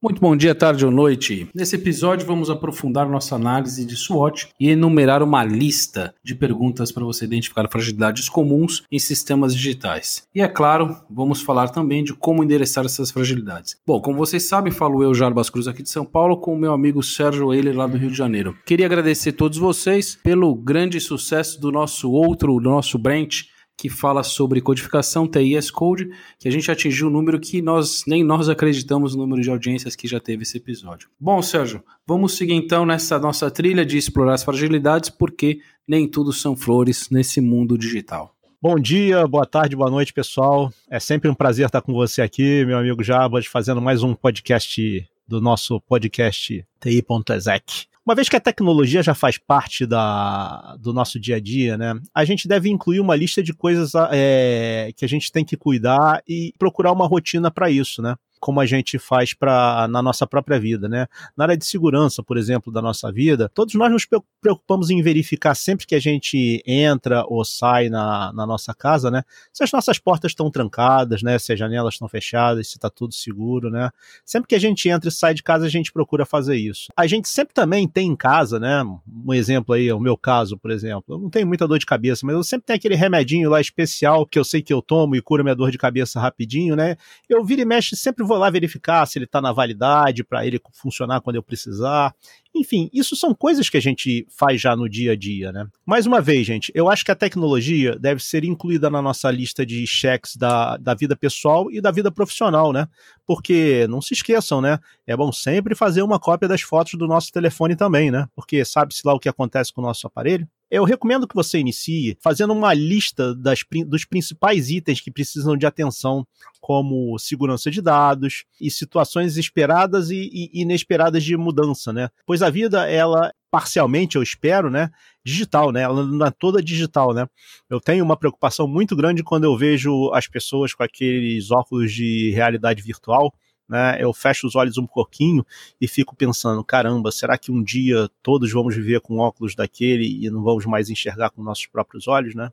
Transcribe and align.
Muito 0.00 0.20
bom 0.20 0.36
dia, 0.36 0.54
tarde 0.54 0.86
ou 0.86 0.92
noite. 0.92 1.48
Nesse 1.52 1.74
episódio 1.74 2.24
vamos 2.24 2.48
aprofundar 2.48 3.08
nossa 3.08 3.34
análise 3.34 3.84
de 3.84 3.96
SWOT 3.96 4.50
e 4.60 4.70
enumerar 4.70 5.24
uma 5.24 5.42
lista 5.42 6.14
de 6.22 6.36
perguntas 6.36 6.92
para 6.92 7.04
você 7.04 7.24
identificar 7.24 7.68
fragilidades 7.68 8.28
comuns 8.28 8.84
em 8.92 8.98
sistemas 9.00 9.52
digitais. 9.52 10.22
E 10.32 10.40
é 10.40 10.46
claro, 10.46 10.96
vamos 11.10 11.42
falar 11.42 11.70
também 11.70 12.04
de 12.04 12.14
como 12.14 12.44
endereçar 12.44 12.84
essas 12.84 13.10
fragilidades. 13.10 13.76
Bom, 13.84 14.00
como 14.00 14.16
vocês 14.16 14.44
sabem, 14.44 14.70
falo 14.72 15.02
eu, 15.02 15.12
Jarbas 15.12 15.50
Cruz, 15.50 15.66
aqui 15.66 15.82
de 15.82 15.90
São 15.90 16.04
Paulo, 16.04 16.36
com 16.36 16.54
o 16.54 16.58
meu 16.58 16.72
amigo 16.72 17.02
Sérgio 17.02 17.52
Eiler, 17.52 17.76
lá 17.76 17.88
do 17.88 17.98
Rio 17.98 18.12
de 18.12 18.16
Janeiro. 18.16 18.56
Queria 18.64 18.86
agradecer 18.86 19.30
a 19.30 19.32
todos 19.32 19.58
vocês 19.58 20.16
pelo 20.22 20.54
grande 20.54 21.00
sucesso 21.00 21.60
do 21.60 21.72
nosso 21.72 22.08
outro, 22.12 22.60
do 22.60 22.70
nosso 22.70 22.98
branch, 22.98 23.48
que 23.78 23.88
fala 23.88 24.24
sobre 24.24 24.60
codificação 24.60 25.28
TIS 25.28 25.70
Code, 25.70 26.10
que 26.36 26.48
a 26.48 26.50
gente 26.50 26.68
atingiu 26.68 27.06
um 27.06 27.10
número 27.10 27.38
que 27.38 27.62
nós 27.62 28.02
nem 28.08 28.24
nós 28.24 28.48
acreditamos 28.48 29.14
no 29.14 29.22
número 29.22 29.40
de 29.40 29.48
audiências 29.48 29.94
que 29.94 30.08
já 30.08 30.18
teve 30.18 30.42
esse 30.42 30.56
episódio. 30.56 31.08
Bom, 31.18 31.40
Sérgio, 31.40 31.80
vamos 32.04 32.36
seguir 32.36 32.54
então 32.54 32.84
nessa 32.84 33.20
nossa 33.20 33.48
trilha 33.52 33.86
de 33.86 33.96
explorar 33.96 34.34
as 34.34 34.42
fragilidades, 34.42 35.10
porque 35.10 35.60
nem 35.86 36.08
tudo 36.08 36.32
são 36.32 36.56
flores 36.56 37.08
nesse 37.08 37.40
mundo 37.40 37.78
digital. 37.78 38.34
Bom 38.60 38.74
dia, 38.74 39.24
boa 39.28 39.46
tarde, 39.46 39.76
boa 39.76 39.88
noite, 39.88 40.12
pessoal. 40.12 40.72
É 40.90 40.98
sempre 40.98 41.30
um 41.30 41.34
prazer 41.34 41.66
estar 41.66 41.80
com 41.80 41.92
você 41.92 42.20
aqui, 42.20 42.64
meu 42.64 42.76
amigo 42.76 43.04
Jabas, 43.04 43.46
fazendo 43.46 43.80
mais 43.80 44.02
um 44.02 44.12
podcast 44.12 45.08
do 45.28 45.40
nosso 45.40 45.80
podcast 45.82 46.66
TI.exec. 46.80 47.86
Uma 48.08 48.14
vez 48.14 48.26
que 48.26 48.36
a 48.36 48.40
tecnologia 48.40 49.02
já 49.02 49.14
faz 49.14 49.36
parte 49.36 49.84
da, 49.84 50.78
do 50.80 50.94
nosso 50.94 51.20
dia 51.20 51.36
a 51.36 51.40
dia, 51.40 51.76
né, 51.76 51.92
a 52.14 52.24
gente 52.24 52.48
deve 52.48 52.70
incluir 52.70 53.00
uma 53.00 53.14
lista 53.14 53.42
de 53.42 53.52
coisas 53.52 53.92
é, 54.10 54.90
que 54.96 55.04
a 55.04 55.08
gente 55.08 55.30
tem 55.30 55.44
que 55.44 55.58
cuidar 55.58 56.22
e 56.26 56.54
procurar 56.58 56.90
uma 56.90 57.06
rotina 57.06 57.50
para 57.50 57.70
isso, 57.70 58.00
né? 58.00 58.16
Como 58.40 58.60
a 58.60 58.66
gente 58.66 58.98
faz 58.98 59.34
para 59.34 59.86
na 59.88 60.02
nossa 60.02 60.26
própria 60.26 60.58
vida, 60.58 60.88
né? 60.88 61.06
Na 61.36 61.44
área 61.44 61.56
de 61.56 61.64
segurança, 61.64 62.22
por 62.22 62.36
exemplo, 62.36 62.72
da 62.72 62.80
nossa 62.80 63.10
vida, 63.12 63.50
todos 63.54 63.74
nós 63.74 63.90
nos 63.90 64.06
preocupamos 64.40 64.90
em 64.90 65.02
verificar 65.02 65.54
sempre 65.54 65.86
que 65.86 65.94
a 65.94 66.00
gente 66.00 66.62
entra 66.66 67.24
ou 67.26 67.44
sai 67.44 67.88
na, 67.88 68.32
na 68.32 68.46
nossa 68.46 68.74
casa, 68.74 69.10
né? 69.10 69.22
Se 69.52 69.62
as 69.62 69.72
nossas 69.72 69.98
portas 69.98 70.32
estão 70.32 70.50
trancadas, 70.50 71.22
né? 71.22 71.38
Se 71.38 71.52
as 71.52 71.58
janelas 71.58 71.94
estão 71.94 72.08
fechadas, 72.08 72.68
se 72.68 72.76
está 72.76 72.88
tudo 72.88 73.14
seguro, 73.14 73.70
né? 73.70 73.90
Sempre 74.24 74.48
que 74.48 74.54
a 74.54 74.60
gente 74.60 74.88
entra 74.88 75.08
e 75.08 75.12
sai 75.12 75.34
de 75.34 75.42
casa, 75.42 75.66
a 75.66 75.68
gente 75.68 75.92
procura 75.92 76.24
fazer 76.24 76.56
isso. 76.56 76.88
A 76.96 77.06
gente 77.06 77.28
sempre 77.28 77.54
também 77.54 77.88
tem 77.88 78.08
em 78.08 78.16
casa, 78.16 78.58
né? 78.58 78.82
Um 78.82 79.34
exemplo 79.34 79.74
aí, 79.74 79.92
o 79.92 80.00
meu 80.00 80.16
caso, 80.16 80.56
por 80.56 80.70
exemplo. 80.70 81.14
Eu 81.14 81.18
não 81.18 81.30
tenho 81.30 81.46
muita 81.46 81.66
dor 81.66 81.78
de 81.78 81.86
cabeça, 81.86 82.24
mas 82.24 82.34
eu 82.34 82.44
sempre 82.44 82.66
tenho 82.66 82.76
aquele 82.76 82.94
remedinho 82.94 83.50
lá 83.50 83.60
especial 83.60 84.26
que 84.26 84.38
eu 84.38 84.44
sei 84.44 84.62
que 84.62 84.72
eu 84.72 84.82
tomo 84.82 85.16
e 85.16 85.22
cura 85.22 85.42
minha 85.42 85.54
dor 85.54 85.70
de 85.70 85.78
cabeça 85.78 86.20
rapidinho, 86.20 86.76
né? 86.76 86.96
Eu 87.28 87.44
viro 87.44 87.62
e 87.62 87.64
mexe 87.64 87.96
sempre 87.96 88.24
vou 88.28 88.38
lá 88.38 88.48
verificar 88.50 89.04
se 89.06 89.18
ele 89.18 89.24
está 89.24 89.40
na 89.40 89.52
validade 89.52 90.22
para 90.22 90.46
ele 90.46 90.60
funcionar 90.72 91.20
quando 91.20 91.36
eu 91.36 91.42
precisar. 91.42 92.14
Enfim, 92.54 92.88
isso 92.92 93.16
são 93.16 93.34
coisas 93.34 93.68
que 93.68 93.76
a 93.76 93.80
gente 93.80 94.26
faz 94.30 94.60
já 94.60 94.76
no 94.76 94.88
dia 94.88 95.12
a 95.12 95.16
dia, 95.16 95.50
né? 95.50 95.66
Mais 95.84 96.06
uma 96.06 96.20
vez, 96.20 96.46
gente, 96.46 96.70
eu 96.74 96.88
acho 96.88 97.04
que 97.04 97.10
a 97.10 97.16
tecnologia 97.16 97.98
deve 97.98 98.22
ser 98.22 98.44
incluída 98.44 98.90
na 98.90 99.02
nossa 99.02 99.30
lista 99.30 99.64
de 99.64 99.86
cheques 99.86 100.36
da, 100.36 100.76
da 100.76 100.94
vida 100.94 101.16
pessoal 101.16 101.70
e 101.70 101.80
da 101.80 101.90
vida 101.90 102.10
profissional, 102.10 102.72
né? 102.72 102.86
Porque, 103.26 103.86
não 103.88 104.00
se 104.00 104.14
esqueçam, 104.14 104.60
né? 104.60 104.78
É 105.06 105.16
bom 105.16 105.32
sempre 105.32 105.74
fazer 105.74 106.02
uma 106.02 106.18
cópia 106.18 106.48
das 106.48 106.62
fotos 106.62 106.94
do 106.94 107.06
nosso 107.06 107.32
telefone 107.32 107.74
também, 107.74 108.10
né? 108.10 108.26
Porque 108.34 108.64
sabe-se 108.64 109.02
lá 109.04 109.14
o 109.14 109.20
que 109.20 109.28
acontece 109.28 109.72
com 109.72 109.80
o 109.80 109.84
nosso 109.84 110.06
aparelho. 110.06 110.48
Eu 110.70 110.84
recomendo 110.84 111.26
que 111.26 111.34
você 111.34 111.58
inicie 111.58 112.16
fazendo 112.22 112.52
uma 112.52 112.74
lista 112.74 113.34
das, 113.34 113.60
dos 113.86 114.04
principais 114.04 114.68
itens 114.68 115.00
que 115.00 115.10
precisam 115.10 115.56
de 115.56 115.64
atenção, 115.64 116.26
como 116.60 117.18
segurança 117.18 117.70
de 117.70 117.80
dados 117.80 118.44
e 118.60 118.70
situações 118.70 119.38
esperadas 119.38 120.10
e, 120.10 120.28
e 120.30 120.60
inesperadas 120.60 121.24
de 121.24 121.36
mudança, 121.36 121.92
né? 121.92 122.10
Pois 122.26 122.42
a 122.42 122.50
vida, 122.50 122.86
ela 122.86 123.32
parcialmente, 123.50 124.16
eu 124.16 124.22
espero, 124.22 124.68
né, 124.68 124.90
digital, 125.24 125.72
né? 125.72 125.80
Ela 125.80 126.04
não 126.04 126.26
é 126.26 126.30
toda 126.30 126.62
digital, 126.62 127.14
né? 127.14 127.26
Eu 127.70 127.80
tenho 127.80 128.04
uma 128.04 128.16
preocupação 128.16 128.68
muito 128.68 128.94
grande 128.94 129.22
quando 129.22 129.44
eu 129.44 129.56
vejo 129.56 130.10
as 130.12 130.28
pessoas 130.28 130.74
com 130.74 130.82
aqueles 130.82 131.50
óculos 131.50 131.92
de 131.92 132.30
realidade 132.34 132.82
virtual 132.82 133.32
né? 133.68 133.98
Eu 134.00 134.12
fecho 134.12 134.46
os 134.46 134.56
olhos 134.56 134.78
um 134.78 134.86
pouquinho 134.86 135.44
e 135.80 135.86
fico 135.86 136.16
pensando, 136.16 136.64
caramba, 136.64 137.10
será 137.10 137.36
que 137.36 137.52
um 137.52 137.62
dia 137.62 138.08
todos 138.22 138.50
vamos 138.50 138.74
viver 138.74 139.00
com 139.00 139.18
óculos 139.18 139.54
daquele 139.54 140.24
e 140.24 140.30
não 140.30 140.42
vamos 140.42 140.64
mais 140.64 140.88
enxergar 140.88 141.30
com 141.30 141.42
nossos 141.42 141.66
próprios 141.66 142.08
olhos, 142.08 142.34
né? 142.34 142.50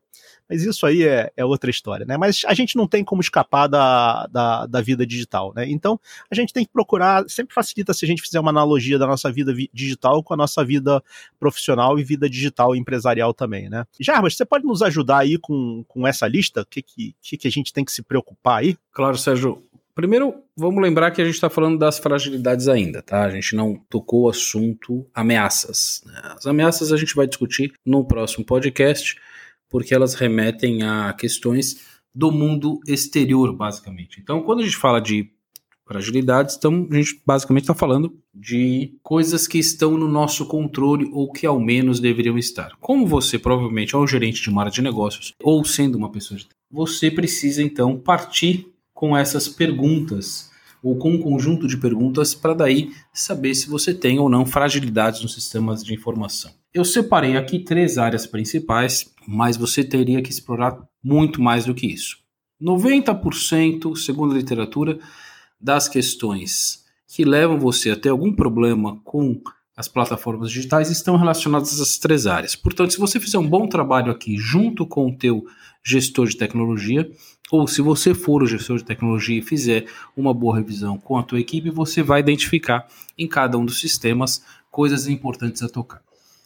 Mas 0.50 0.64
isso 0.64 0.86
aí 0.86 1.04
é, 1.04 1.32
é 1.36 1.46
outra 1.46 1.70
história, 1.70 2.06
né? 2.06 2.18
Mas 2.18 2.42
a 2.46 2.54
gente 2.54 2.76
não 2.76 2.88
tem 2.88 3.04
como 3.04 3.22
escapar 3.22 3.68
da, 3.68 4.28
da, 4.28 4.66
da, 4.66 4.82
vida 4.82 5.06
digital, 5.06 5.54
né? 5.56 5.66
Então 5.70 6.00
a 6.30 6.36
gente 6.36 6.54
tem 6.54 6.66
que 6.66 6.72
procurar, 6.72 7.24
sempre 7.30 7.54
facilita 7.54 7.94
se 7.94 8.06
a 8.06 8.08
gente 8.08 8.22
fizer 8.22 8.40
uma 8.40 8.52
analogia 8.52 9.00
da 9.00 9.08
nossa 9.08 9.32
vida 9.32 9.54
digital 9.74 10.22
com 10.22 10.34
a 10.34 10.38
nossa 10.38 10.64
vida 10.64 11.02
profissional 11.40 11.98
e 11.98 12.04
vida 12.04 12.30
digital 12.30 12.76
e 12.76 12.80
empresarial 12.80 13.34
também, 13.34 13.70
né? 13.70 13.86
Jarbas, 14.00 14.36
você 14.36 14.46
pode 14.46 14.66
nos 14.66 14.82
ajudar 14.82 15.20
aí 15.20 15.38
com, 15.38 15.84
com 15.88 16.06
essa 16.06 16.28
lista? 16.28 16.62
O 16.62 16.66
que, 16.66 16.82
que, 16.82 17.38
que 17.38 17.48
a 17.48 17.52
gente 17.52 17.72
tem 17.72 17.86
que 17.86 17.92
se 17.92 18.04
preocupar 18.04 18.60
aí? 18.60 18.78
Claro, 18.92 19.18
Sérgio. 19.18 19.64
Primeiro, 19.96 20.44
vamos 20.58 20.84
lembrar 20.84 21.12
que 21.12 21.22
a 21.22 21.26
gente 21.26 21.36
está 21.36 21.50
falando 21.50 21.80
das 21.80 21.98
fragilidades 21.98 22.68
ainda, 22.68 23.02
tá? 23.02 23.24
A 23.24 23.30
gente 23.30 23.56
não 23.56 23.80
tocou 23.90 24.24
o 24.24 24.30
assunto 24.30 25.08
ameaças. 25.14 26.04
Né? 26.06 26.22
As 26.38 26.46
ameaças 26.46 26.92
a 26.92 26.98
gente 26.98 27.16
vai 27.16 27.26
discutir 27.26 27.72
no 27.86 28.06
próximo 28.06 28.46
podcast, 28.46 29.16
porque 29.70 29.96
elas 29.96 30.14
remetem 30.14 30.84
a 30.84 31.14
questões 31.14 31.96
do 32.14 32.30
mundo 32.30 32.82
exterior, 32.86 33.56
basicamente. 33.56 34.20
Então, 34.20 34.44
quando 34.44 34.60
a 34.60 34.64
gente 34.64 34.76
fala 34.76 35.00
de 35.00 35.32
fragilidades, 35.88 36.58
então 36.58 36.88
a 36.92 36.96
gente 36.96 37.22
basicamente 37.26 37.64
está 37.64 37.74
falando 37.74 38.18
de 38.34 38.98
coisas 39.02 39.48
que 39.48 39.60
estão 39.60 39.98
no 39.98 40.10
nosso 40.10 40.46
controle 40.46 41.10
ou 41.14 41.32
que 41.32 41.46
ao 41.46 41.60
menos 41.60 42.02
deveriam 42.02 42.38
estar. 42.38 42.76
Como 42.82 43.08
você 43.08 43.40
provavelmente 43.40 43.96
é 43.96 43.98
um 43.98 44.08
gerente 44.08 44.42
de 44.42 44.50
uma 44.50 44.64
área 44.64 44.72
de 44.72 44.82
negócios 44.82 45.34
ou 45.42 45.64
sendo 45.64 45.98
uma 45.98 46.12
pessoa 46.12 46.38
de 46.38 46.48
você 46.72 47.12
precisa 47.12 47.62
então 47.62 47.98
partir 47.98 48.75
com 48.96 49.16
essas 49.16 49.50
perguntas 49.50 50.50
ou 50.82 50.96
com 50.98 51.12
um 51.12 51.22
conjunto 51.22 51.68
de 51.68 51.78
perguntas 51.78 52.34
para 52.34 52.54
daí 52.54 52.92
saber 53.14 53.54
se 53.54 53.68
você 53.68 53.94
tem 53.94 54.20
ou 54.20 54.30
não 54.30 54.46
fragilidades 54.46 55.22
nos 55.22 55.34
sistemas 55.34 55.84
de 55.84 55.94
informação. 55.94 56.52
Eu 56.74 56.86
separei 56.86 57.36
aqui 57.36 57.60
três 57.60 57.98
áreas 57.98 58.26
principais, 58.26 59.14
mas 59.28 59.58
você 59.58 59.84
teria 59.84 60.22
que 60.22 60.32
explorar 60.32 60.80
muito 61.04 61.42
mais 61.42 61.66
do 61.66 61.76
que 61.76 61.88
isso. 61.88 62.18
90%, 62.62 63.98
segundo 63.98 64.34
a 64.34 64.38
literatura, 64.38 64.98
das 65.60 65.90
questões 65.90 66.86
que 67.08 67.26
levam 67.26 67.60
você 67.60 67.92
a 67.92 67.96
ter 67.96 68.10
algum 68.10 68.34
problema 68.34 69.00
com 69.04 69.42
as 69.76 69.88
plataformas 69.88 70.52
digitais 70.52 70.90
estão 70.90 71.18
relacionadas 71.18 71.70
a 71.70 71.74
essas 71.74 71.98
três 71.98 72.26
áreas. 72.28 72.56
Portanto, 72.56 72.94
se 72.94 73.00
você 73.00 73.20
fizer 73.20 73.38
um 73.38 73.48
bom 73.48 73.68
trabalho 73.68 74.12
aqui 74.12 74.38
junto 74.38 74.86
com 74.86 75.08
o 75.08 75.18
teu 75.18 75.44
gestor 75.84 76.28
de 76.28 76.38
tecnologia, 76.38 77.10
ou 77.52 77.68
se 77.68 77.82
você 77.82 78.14
for 78.14 78.42
o 78.42 78.48
gestor 78.48 78.78
de 78.78 78.84
tecnologia 78.84 79.38
e 79.38 79.42
fizer 79.42 79.86
uma 80.16 80.34
boa 80.34 80.56
revisão 80.56 80.98
com 80.98 81.18
a 81.18 81.24
tua 81.24 81.40
equipe, 81.40 81.70
você 81.70 82.02
vai 82.02 82.20
identificar 82.20 82.88
em 83.18 83.28
cada 83.28 83.58
um 83.58 83.66
dos 83.66 83.80
sistemas 83.80 84.44
coisas 84.72 85.08
importantes 85.08 85.62
a 85.62 85.70
tocar. 85.70 86.02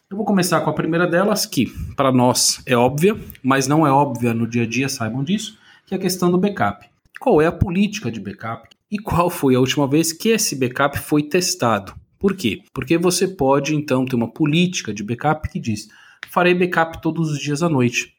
Eu 0.10 0.18
vou 0.18 0.26
começar 0.26 0.60
com 0.62 0.70
a 0.70 0.74
primeira 0.74 1.08
delas, 1.08 1.46
que 1.46 1.68
para 1.96 2.12
nós 2.12 2.62
é 2.66 2.76
óbvia, 2.76 3.16
mas 3.44 3.68
não 3.68 3.86
é 3.86 3.92
óbvia 3.92 4.34
no 4.34 4.48
dia 4.48 4.64
a 4.64 4.68
dia, 4.68 4.90
saibam 4.90 5.24
disso, 5.24 5.58
que 5.86 5.94
é 5.94 5.98
a 5.98 6.02
questão 6.02 6.32
do 6.32 6.38
backup. 6.38 6.86
Qual 7.20 7.42
é 7.42 7.46
a 7.46 7.52
política 7.52 8.12
de 8.12 8.20
backup 8.20 8.68
e 8.92 8.98
qual 8.98 9.30
foi 9.30 9.56
a 9.56 9.60
última 9.60 9.88
vez 9.88 10.12
que 10.12 10.30
esse 10.30 10.56
backup 10.56 10.98
foi 10.98 11.24
testado? 11.24 11.94
Por 12.18 12.36
quê? 12.36 12.62
Porque 12.74 12.98
você 12.98 13.28
pode 13.28 13.76
então 13.76 14.04
ter 14.04 14.16
uma 14.16 14.32
política 14.32 14.94
de 14.94 15.04
backup 15.04 15.48
que 15.48 15.60
diz: 15.60 15.88
farei 16.30 16.54
backup 16.54 17.02
todos 17.02 17.30
os 17.30 17.40
dias 17.40 17.64
à 17.64 17.70
noite 17.70 18.19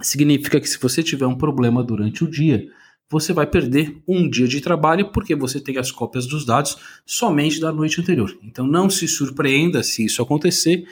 significa 0.00 0.60
que 0.60 0.68
se 0.68 0.78
você 0.78 1.02
tiver 1.02 1.26
um 1.26 1.36
problema 1.36 1.82
durante 1.82 2.24
o 2.24 2.30
dia, 2.30 2.68
você 3.10 3.32
vai 3.32 3.46
perder 3.46 3.96
um 4.06 4.28
dia 4.28 4.46
de 4.46 4.60
trabalho 4.60 5.10
porque 5.10 5.34
você 5.34 5.60
tem 5.60 5.78
as 5.78 5.90
cópias 5.90 6.26
dos 6.26 6.44
dados 6.44 6.76
somente 7.06 7.58
da 7.58 7.72
noite 7.72 8.00
anterior. 8.00 8.36
Então 8.42 8.66
não 8.66 8.90
se 8.90 9.08
surpreenda 9.08 9.82
se 9.82 10.04
isso 10.04 10.20
acontecer. 10.20 10.86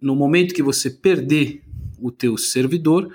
No 0.00 0.16
momento 0.16 0.54
que 0.54 0.62
você 0.62 0.90
perder 0.90 1.62
o 1.98 2.10
teu 2.10 2.36
servidor, 2.36 3.12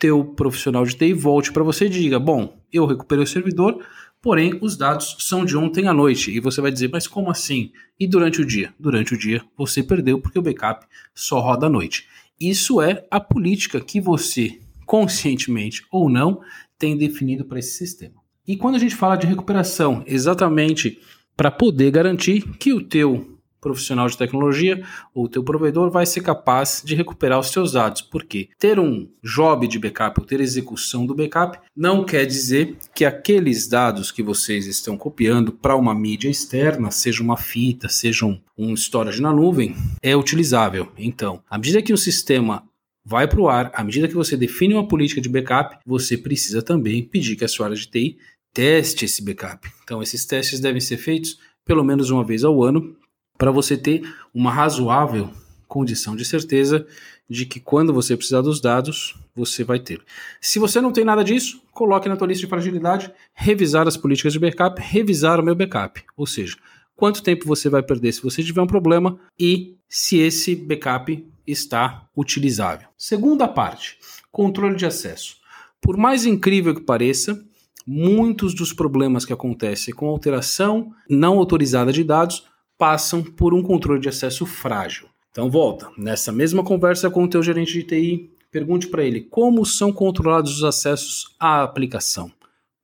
teu 0.00 0.24
profissional 0.24 0.84
de 0.84 0.96
TI 0.96 1.12
volte 1.12 1.52
para 1.52 1.62
você 1.62 1.86
e 1.86 1.90
diga: 1.90 2.18
"Bom, 2.18 2.58
eu 2.72 2.84
recuperei 2.84 3.22
o 3.22 3.28
servidor, 3.28 3.84
porém 4.20 4.58
os 4.60 4.76
dados 4.76 5.16
são 5.20 5.44
de 5.44 5.56
ontem 5.56 5.86
à 5.86 5.92
noite". 5.92 6.32
E 6.32 6.40
você 6.40 6.60
vai 6.60 6.72
dizer: 6.72 6.90
"Mas 6.90 7.06
como 7.06 7.30
assim? 7.30 7.70
E 7.98 8.08
durante 8.08 8.40
o 8.40 8.44
dia?". 8.44 8.74
Durante 8.78 9.14
o 9.14 9.18
dia 9.18 9.44
você 9.56 9.82
perdeu 9.84 10.20
porque 10.20 10.38
o 10.38 10.42
backup 10.42 10.84
só 11.14 11.38
roda 11.38 11.66
à 11.66 11.70
noite. 11.70 12.08
Isso 12.40 12.82
é 12.82 13.06
a 13.08 13.20
política 13.20 13.80
que 13.80 14.00
você 14.00 14.58
conscientemente 14.84 15.84
ou 15.90 16.08
não, 16.08 16.40
tem 16.78 16.96
definido 16.96 17.44
para 17.44 17.58
esse 17.58 17.76
sistema. 17.76 18.14
E 18.46 18.56
quando 18.56 18.74
a 18.74 18.78
gente 18.78 18.94
fala 18.94 19.16
de 19.16 19.26
recuperação, 19.26 20.02
exatamente 20.06 20.98
para 21.36 21.50
poder 21.50 21.90
garantir 21.90 22.42
que 22.58 22.72
o 22.72 22.82
teu 22.82 23.34
profissional 23.64 24.06
de 24.06 24.18
tecnologia 24.18 24.84
ou 25.14 25.24
o 25.24 25.28
teu 25.28 25.42
provedor 25.42 25.90
vai 25.90 26.04
ser 26.04 26.20
capaz 26.20 26.82
de 26.84 26.94
recuperar 26.94 27.40
os 27.40 27.48
seus 27.48 27.72
dados. 27.72 28.02
Porque 28.02 28.50
ter 28.58 28.78
um 28.78 29.08
job 29.22 29.66
de 29.66 29.78
backup 29.78 30.20
ou 30.20 30.26
ter 30.26 30.38
execução 30.40 31.06
do 31.06 31.14
backup 31.14 31.58
não 31.74 32.04
quer 32.04 32.26
dizer 32.26 32.76
que 32.94 33.06
aqueles 33.06 33.66
dados 33.66 34.12
que 34.12 34.22
vocês 34.22 34.66
estão 34.66 34.98
copiando 34.98 35.50
para 35.50 35.74
uma 35.74 35.94
mídia 35.94 36.28
externa, 36.28 36.90
seja 36.90 37.22
uma 37.22 37.38
fita, 37.38 37.88
seja 37.88 38.26
um, 38.26 38.38
um 38.56 38.74
storage 38.74 39.22
na 39.22 39.32
nuvem, 39.32 39.74
é 40.02 40.14
utilizável. 40.14 40.92
Então, 40.98 41.42
à 41.48 41.56
medida 41.56 41.80
que 41.80 41.94
o 41.94 41.98
sistema 41.98 42.62
vai 43.04 43.28
para 43.28 43.40
o 43.40 43.48
ar, 43.48 43.70
à 43.74 43.84
medida 43.84 44.08
que 44.08 44.14
você 44.14 44.36
define 44.36 44.74
uma 44.74 44.88
política 44.88 45.20
de 45.20 45.28
backup, 45.28 45.78
você 45.84 46.16
precisa 46.16 46.62
também 46.62 47.02
pedir 47.02 47.36
que 47.36 47.44
a 47.44 47.48
sua 47.48 47.66
área 47.66 47.76
de 47.76 47.86
TI 47.86 48.18
teste 48.52 49.04
esse 49.04 49.22
backup. 49.22 49.70
Então, 49.82 50.02
esses 50.02 50.24
testes 50.24 50.60
devem 50.60 50.80
ser 50.80 50.96
feitos 50.96 51.38
pelo 51.64 51.84
menos 51.84 52.10
uma 52.10 52.24
vez 52.24 52.44
ao 52.44 52.62
ano 52.62 52.96
para 53.36 53.50
você 53.50 53.76
ter 53.76 54.02
uma 54.32 54.50
razoável 54.50 55.30
condição 55.66 56.14
de 56.14 56.24
certeza 56.24 56.86
de 57.28 57.46
que 57.46 57.58
quando 57.58 57.92
você 57.92 58.16
precisar 58.16 58.42
dos 58.42 58.60
dados, 58.60 59.16
você 59.34 59.64
vai 59.64 59.80
ter. 59.80 60.00
Se 60.40 60.58
você 60.58 60.80
não 60.80 60.92
tem 60.92 61.04
nada 61.04 61.24
disso, 61.24 61.60
coloque 61.72 62.08
na 62.08 62.16
tua 62.16 62.28
lista 62.28 62.42
de 62.42 62.50
fragilidade, 62.50 63.10
revisar 63.34 63.88
as 63.88 63.96
políticas 63.96 64.32
de 64.32 64.38
backup, 64.38 64.80
revisar 64.80 65.40
o 65.40 65.42
meu 65.42 65.54
backup. 65.54 66.02
Ou 66.16 66.26
seja, 66.26 66.56
quanto 66.94 67.22
tempo 67.22 67.46
você 67.46 67.68
vai 67.68 67.82
perder 67.82 68.12
se 68.12 68.22
você 68.22 68.42
tiver 68.42 68.62
um 68.62 68.66
problema 68.66 69.18
e 69.38 69.74
se 69.88 70.18
esse 70.18 70.54
backup 70.54 71.26
está 71.46 72.08
utilizável. 72.16 72.88
Segunda 72.96 73.46
parte, 73.46 73.98
controle 74.30 74.76
de 74.76 74.86
acesso. 74.86 75.36
Por 75.80 75.96
mais 75.96 76.24
incrível 76.24 76.74
que 76.74 76.80
pareça, 76.80 77.44
muitos 77.86 78.54
dos 78.54 78.72
problemas 78.72 79.24
que 79.24 79.32
acontecem 79.32 79.94
com 79.94 80.08
alteração 80.08 80.92
não 81.08 81.38
autorizada 81.38 81.92
de 81.92 82.02
dados 82.02 82.46
passam 82.78 83.22
por 83.22 83.54
um 83.54 83.62
controle 83.62 84.00
de 84.00 84.08
acesso 84.08 84.46
frágil. 84.46 85.08
Então 85.30 85.50
volta, 85.50 85.90
nessa 85.98 86.32
mesma 86.32 86.62
conversa 86.62 87.10
com 87.10 87.24
o 87.24 87.28
teu 87.28 87.42
gerente 87.42 87.72
de 87.72 87.82
TI, 87.82 88.30
pergunte 88.50 88.86
para 88.86 89.04
ele 89.04 89.20
como 89.20 89.66
são 89.66 89.92
controlados 89.92 90.58
os 90.58 90.64
acessos 90.64 91.34
à 91.38 91.62
aplicação. 91.62 92.30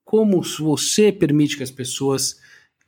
Como 0.05 0.43
você 0.43 1.13
permite 1.13 1.57
que 1.57 1.63
as 1.63 1.71
pessoas 1.71 2.41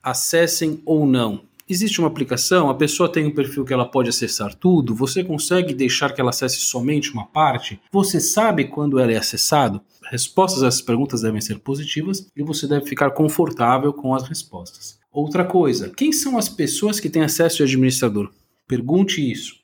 acessem 0.03 0.81
ou 0.85 1.07
não. 1.07 1.45
Existe 1.67 1.99
uma 1.99 2.09
aplicação, 2.09 2.69
a 2.69 2.75
pessoa 2.75 3.09
tem 3.09 3.25
um 3.25 3.33
perfil 3.33 3.63
que 3.63 3.73
ela 3.73 3.89
pode 3.89 4.09
acessar 4.09 4.53
tudo, 4.53 4.93
você 4.93 5.23
consegue 5.23 5.73
deixar 5.73 6.13
que 6.13 6.19
ela 6.19 6.31
acesse 6.31 6.57
somente 6.57 7.11
uma 7.11 7.25
parte? 7.25 7.79
Você 7.91 8.19
sabe 8.19 8.65
quando 8.65 8.99
ela 8.99 9.11
é 9.11 9.17
acessado? 9.17 9.81
Respostas 10.11 10.61
a 10.61 10.67
essas 10.67 10.81
perguntas 10.81 11.21
devem 11.21 11.39
ser 11.39 11.59
positivas 11.59 12.27
e 12.35 12.43
você 12.43 12.67
deve 12.67 12.85
ficar 12.85 13.11
confortável 13.11 13.93
com 13.93 14.13
as 14.13 14.27
respostas. 14.27 14.99
Outra 15.09 15.45
coisa, 15.45 15.89
quem 15.89 16.11
são 16.11 16.37
as 16.37 16.49
pessoas 16.49 16.99
que 16.99 17.09
têm 17.09 17.21
acesso 17.21 17.57
de 17.57 17.63
administrador? 17.63 18.29
Pergunte 18.67 19.21
isso. 19.31 19.55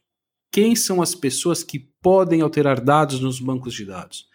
Quem 0.51 0.75
são 0.75 1.01
as 1.01 1.13
pessoas 1.13 1.63
que 1.63 1.79
podem 2.01 2.41
alterar 2.41 2.79
dados 2.79 3.19
nos 3.19 3.39
bancos 3.39 3.73
de 3.73 3.85
dados? 3.85 4.25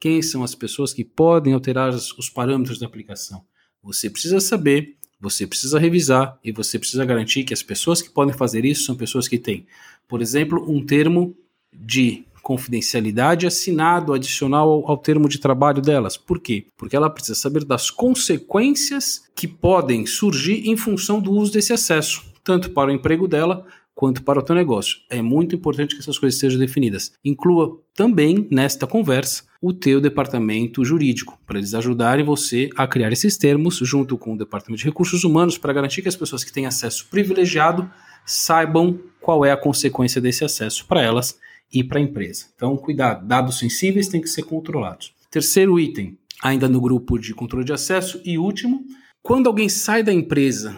Quem 0.00 0.20
são 0.20 0.42
as 0.42 0.54
pessoas 0.54 0.92
que 0.92 1.04
podem 1.04 1.54
alterar 1.54 1.90
os 1.90 2.28
parâmetros 2.28 2.80
da 2.80 2.86
aplicação? 2.86 3.44
Você 3.82 4.10
precisa 4.10 4.40
saber, 4.40 4.96
você 5.22 5.46
precisa 5.46 5.78
revisar 5.78 6.36
e 6.42 6.50
você 6.50 6.80
precisa 6.80 7.04
garantir 7.04 7.44
que 7.44 7.54
as 7.54 7.62
pessoas 7.62 8.02
que 8.02 8.10
podem 8.10 8.34
fazer 8.34 8.64
isso 8.64 8.82
são 8.82 8.96
pessoas 8.96 9.28
que 9.28 9.38
têm, 9.38 9.64
por 10.08 10.20
exemplo, 10.20 10.68
um 10.68 10.84
termo 10.84 11.32
de 11.72 12.24
confidencialidade 12.42 13.46
assinado 13.46 14.12
adicional 14.12 14.68
ao, 14.68 14.90
ao, 14.90 14.98
termo 14.98 15.28
de 15.28 15.38
trabalho 15.38 15.80
delas. 15.80 16.16
Por 16.16 16.40
quê? 16.40 16.66
Porque 16.76 16.96
ela 16.96 17.08
precisa 17.08 17.36
saber 17.36 17.64
das 17.64 17.88
consequências 17.88 19.22
que 19.32 19.46
podem 19.46 20.04
surgir 20.06 20.68
em 20.68 20.76
função 20.76 21.20
do 21.20 21.30
uso 21.30 21.52
desse 21.52 21.72
acesso, 21.72 22.24
tanto 22.42 22.70
para 22.70 22.90
o 22.90 22.92
emprego 22.92 23.28
dela 23.28 23.64
quanto 23.94 24.24
para 24.24 24.40
o 24.40 24.42
teu 24.42 24.56
negócio. 24.56 24.98
É 25.08 25.22
muito 25.22 25.54
importante 25.54 25.94
que 25.94 26.00
essas 26.00 26.18
coisas 26.18 26.40
sejam 26.40 26.58
definidas. 26.58 27.12
Inclua 27.24 27.80
também 27.94 28.48
nesta 28.50 28.88
conversa 28.88 29.44
o 29.62 29.72
teu 29.72 30.00
departamento 30.00 30.84
jurídico, 30.84 31.38
para 31.46 31.56
eles 31.56 31.72
ajudarem 31.72 32.24
você 32.24 32.68
a 32.76 32.84
criar 32.84 33.12
esses 33.12 33.38
termos 33.38 33.76
junto 33.76 34.18
com 34.18 34.34
o 34.34 34.36
departamento 34.36 34.80
de 34.80 34.88
recursos 34.88 35.22
humanos 35.22 35.56
para 35.56 35.72
garantir 35.72 36.02
que 36.02 36.08
as 36.08 36.16
pessoas 36.16 36.42
que 36.42 36.52
têm 36.52 36.66
acesso 36.66 37.06
privilegiado 37.08 37.88
saibam 38.26 38.98
qual 39.20 39.44
é 39.44 39.52
a 39.52 39.56
consequência 39.56 40.20
desse 40.20 40.44
acesso 40.44 40.84
para 40.86 41.00
elas 41.00 41.38
e 41.72 41.84
para 41.84 42.00
a 42.00 42.02
empresa. 42.02 42.46
Então, 42.56 42.76
cuidado, 42.76 43.24
dados 43.24 43.60
sensíveis 43.60 44.08
têm 44.08 44.20
que 44.20 44.28
ser 44.28 44.42
controlados. 44.42 45.14
Terceiro 45.30 45.78
item, 45.78 46.18
ainda 46.42 46.68
no 46.68 46.80
grupo 46.80 47.16
de 47.16 47.32
controle 47.32 47.64
de 47.64 47.72
acesso. 47.72 48.20
E 48.24 48.36
último, 48.36 48.84
quando 49.22 49.46
alguém 49.46 49.68
sai 49.68 50.02
da 50.02 50.12
empresa, 50.12 50.76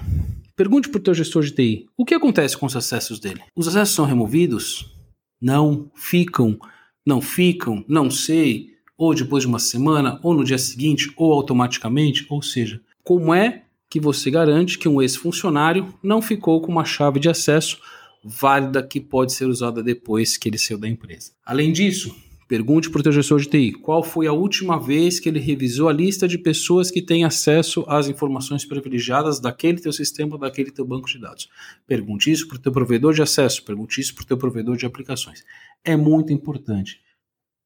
pergunte 0.55 0.91
para 0.91 0.99
o 0.99 1.03
teu 1.03 1.15
gestor 1.15 1.43
de 1.43 1.53
TI, 1.53 1.87
o 1.97 2.05
que 2.05 2.15
acontece 2.15 2.55
com 2.55 2.67
os 2.67 2.77
acessos 2.77 3.19
dele? 3.19 3.41
Os 3.57 3.67
acessos 3.67 3.95
são 3.95 4.05
removidos? 4.05 4.95
Não, 5.41 5.91
ficam, 5.97 6.59
não 7.07 7.21
ficam, 7.21 7.85
não 7.89 8.11
sei, 8.11 8.74
ou 8.97 9.15
depois 9.15 9.43
de 9.43 9.49
uma 9.49 9.59
semana, 9.59 10.19
ou 10.23 10.35
no 10.35 10.45
dia 10.45 10.59
seguinte, 10.59 11.13
ou 11.17 11.33
automaticamente, 11.33 12.27
ou 12.29 12.43
seja, 12.43 12.81
como 13.03 13.35
é 13.35 13.63
que 13.91 14.01
você 14.01 14.31
garante 14.31 14.79
que 14.79 14.89
um 14.89 15.01
ex-funcionário 15.01 15.95
não 16.03 16.21
ficou 16.21 16.61
com 16.61 16.73
uma 16.73 16.85
chave 16.85 17.21
de 17.21 17.29
acesso 17.29 17.79
válida 18.25 18.83
que 18.83 19.01
pode 19.01 19.33
ser 19.33 19.45
usada 19.45 19.83
depois 19.83 20.37
que 20.37 20.49
ele 20.49 20.59
saiu 20.59 20.79
da 20.79 20.89
empresa. 20.89 21.33
Além 21.45 21.73
disso, 21.73 22.17
pergunte 22.49 22.91
para 22.91 23.01
o 23.01 23.03
teu 23.03 23.13
gestor 23.13 23.39
de 23.39 23.49
TI 23.49 23.73
qual 23.73 24.03
foi 24.03 24.27
a 24.27 24.33
última 24.33 24.79
vez 24.81 25.21
que 25.21 25.29
ele 25.29 25.39
revisou 25.39 25.89
a 25.89 25.93
lista 25.93 26.27
de 26.27 26.39
pessoas 26.39 26.91
que 26.91 27.03
têm 27.03 27.25
acesso 27.25 27.85
às 27.87 28.09
informações 28.09 28.65
privilegiadas 28.65 29.39
daquele 29.39 29.81
teu 29.81 29.93
sistema, 29.93 30.39
daquele 30.39 30.71
teu 30.71 30.87
banco 30.87 31.09
de 31.09 31.21
dados. 31.21 31.49
Pergunte 31.87 32.31
isso 32.31 32.49
para 32.49 32.57
o 32.57 32.61
teu 32.61 32.73
provedor 32.73 33.13
de 33.13 33.23
acesso, 33.23 33.63
pergunte 33.63 34.01
isso 34.01 34.15
para 34.15 34.25
o 34.25 34.27
teu 34.27 34.39
provedor 34.39 34.77
de 34.77 34.87
aplicações. 34.87 35.45
É 35.85 35.97
muito 35.97 36.33
importante. 36.33 37.04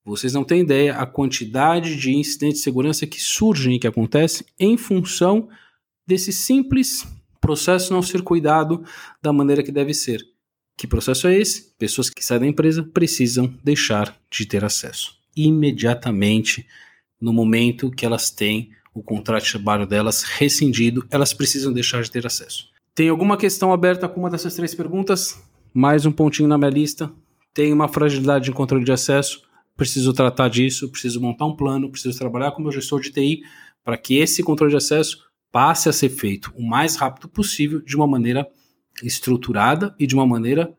Vocês 0.09 0.33
não 0.33 0.45
têm 0.45 0.61
ideia 0.61 0.97
a 0.97 1.07
quantidade 1.07 1.97
de 1.97 2.15
incidentes 2.15 2.59
de 2.59 2.65
segurança 2.65 3.07
que 3.07 3.21
surgem 3.21 3.77
e 3.77 3.79
que 3.79 3.87
acontecem 3.87 4.47
em 4.59 4.77
função 4.77 5.49
desse 6.07 6.33
simples 6.33 7.07
processo 7.41 7.93
não 7.93 8.03
ser 8.03 8.23
cuidado 8.23 8.83
da 9.23 9.33
maneira 9.33 9.63
que 9.63 9.71
deve 9.71 9.95
ser. 9.95 10.21
Que 10.77 10.87
processo 10.87 11.27
é 11.29 11.39
esse? 11.39 11.75
Pessoas 11.79 12.11
que 12.11 12.25
saem 12.25 12.41
da 12.41 12.47
empresa 12.47 12.83
precisam 12.83 13.55
deixar 13.63 14.17
de 14.31 14.47
ter 14.47 14.65
acesso 14.65 15.19
imediatamente 15.39 16.67
no 17.21 17.33
momento 17.33 17.91
que 17.91 18.05
elas 18.05 18.31
têm 18.31 18.71
o 18.93 19.03
contrato 19.03 19.45
de 19.45 19.53
trabalho 19.53 19.87
delas 19.87 20.25
rescindido, 20.25 21.07
elas 21.11 21.33
precisam 21.33 21.73
deixar 21.73 22.03
de 22.03 22.11
ter 22.11 22.27
acesso. 22.27 22.69
Tem 22.95 23.09
alguma 23.09 23.37
questão 23.37 23.73
aberta 23.73 24.09
com 24.09 24.21
uma 24.21 24.31
dessas 24.31 24.55
três 24.55 24.75
perguntas? 24.75 25.41
Mais 25.73 26.05
um 26.05 26.11
pontinho 26.11 26.49
na 26.49 26.59
minha 26.59 26.71
lista. 26.71 27.11
Tem 27.55 27.73
uma 27.73 27.87
fragilidade 27.87 28.51
em 28.51 28.53
controle 28.53 28.85
de 28.85 28.91
acesso? 28.91 29.43
Preciso 29.79 30.13
tratar 30.13 30.49
disso, 30.49 30.91
preciso 30.91 31.21
montar 31.21 31.47
um 31.47 31.55
plano, 31.55 31.89
preciso 31.89 32.19
trabalhar 32.19 32.51
com 32.51 32.59
o 32.59 32.63
meu 32.65 32.73
gestor 32.73 33.01
de 33.01 33.13
TI 33.13 33.43
para 33.85 33.97
que 33.97 34.17
esse 34.17 34.43
controle 34.43 34.73
de 34.73 34.77
acesso 34.77 35.25
passe 35.53 35.89
a 35.89 35.93
ser 35.93 36.09
feito 36.09 36.53
o 36.57 36.69
mais 36.69 36.97
rápido 36.97 37.29
possível 37.29 37.81
de 37.81 37.95
uma 37.95 38.05
maneira 38.05 38.45
estruturada 39.05 39.95
e 39.97 40.05
de 40.05 40.17
uma 40.17 40.27
maneira 40.27 40.77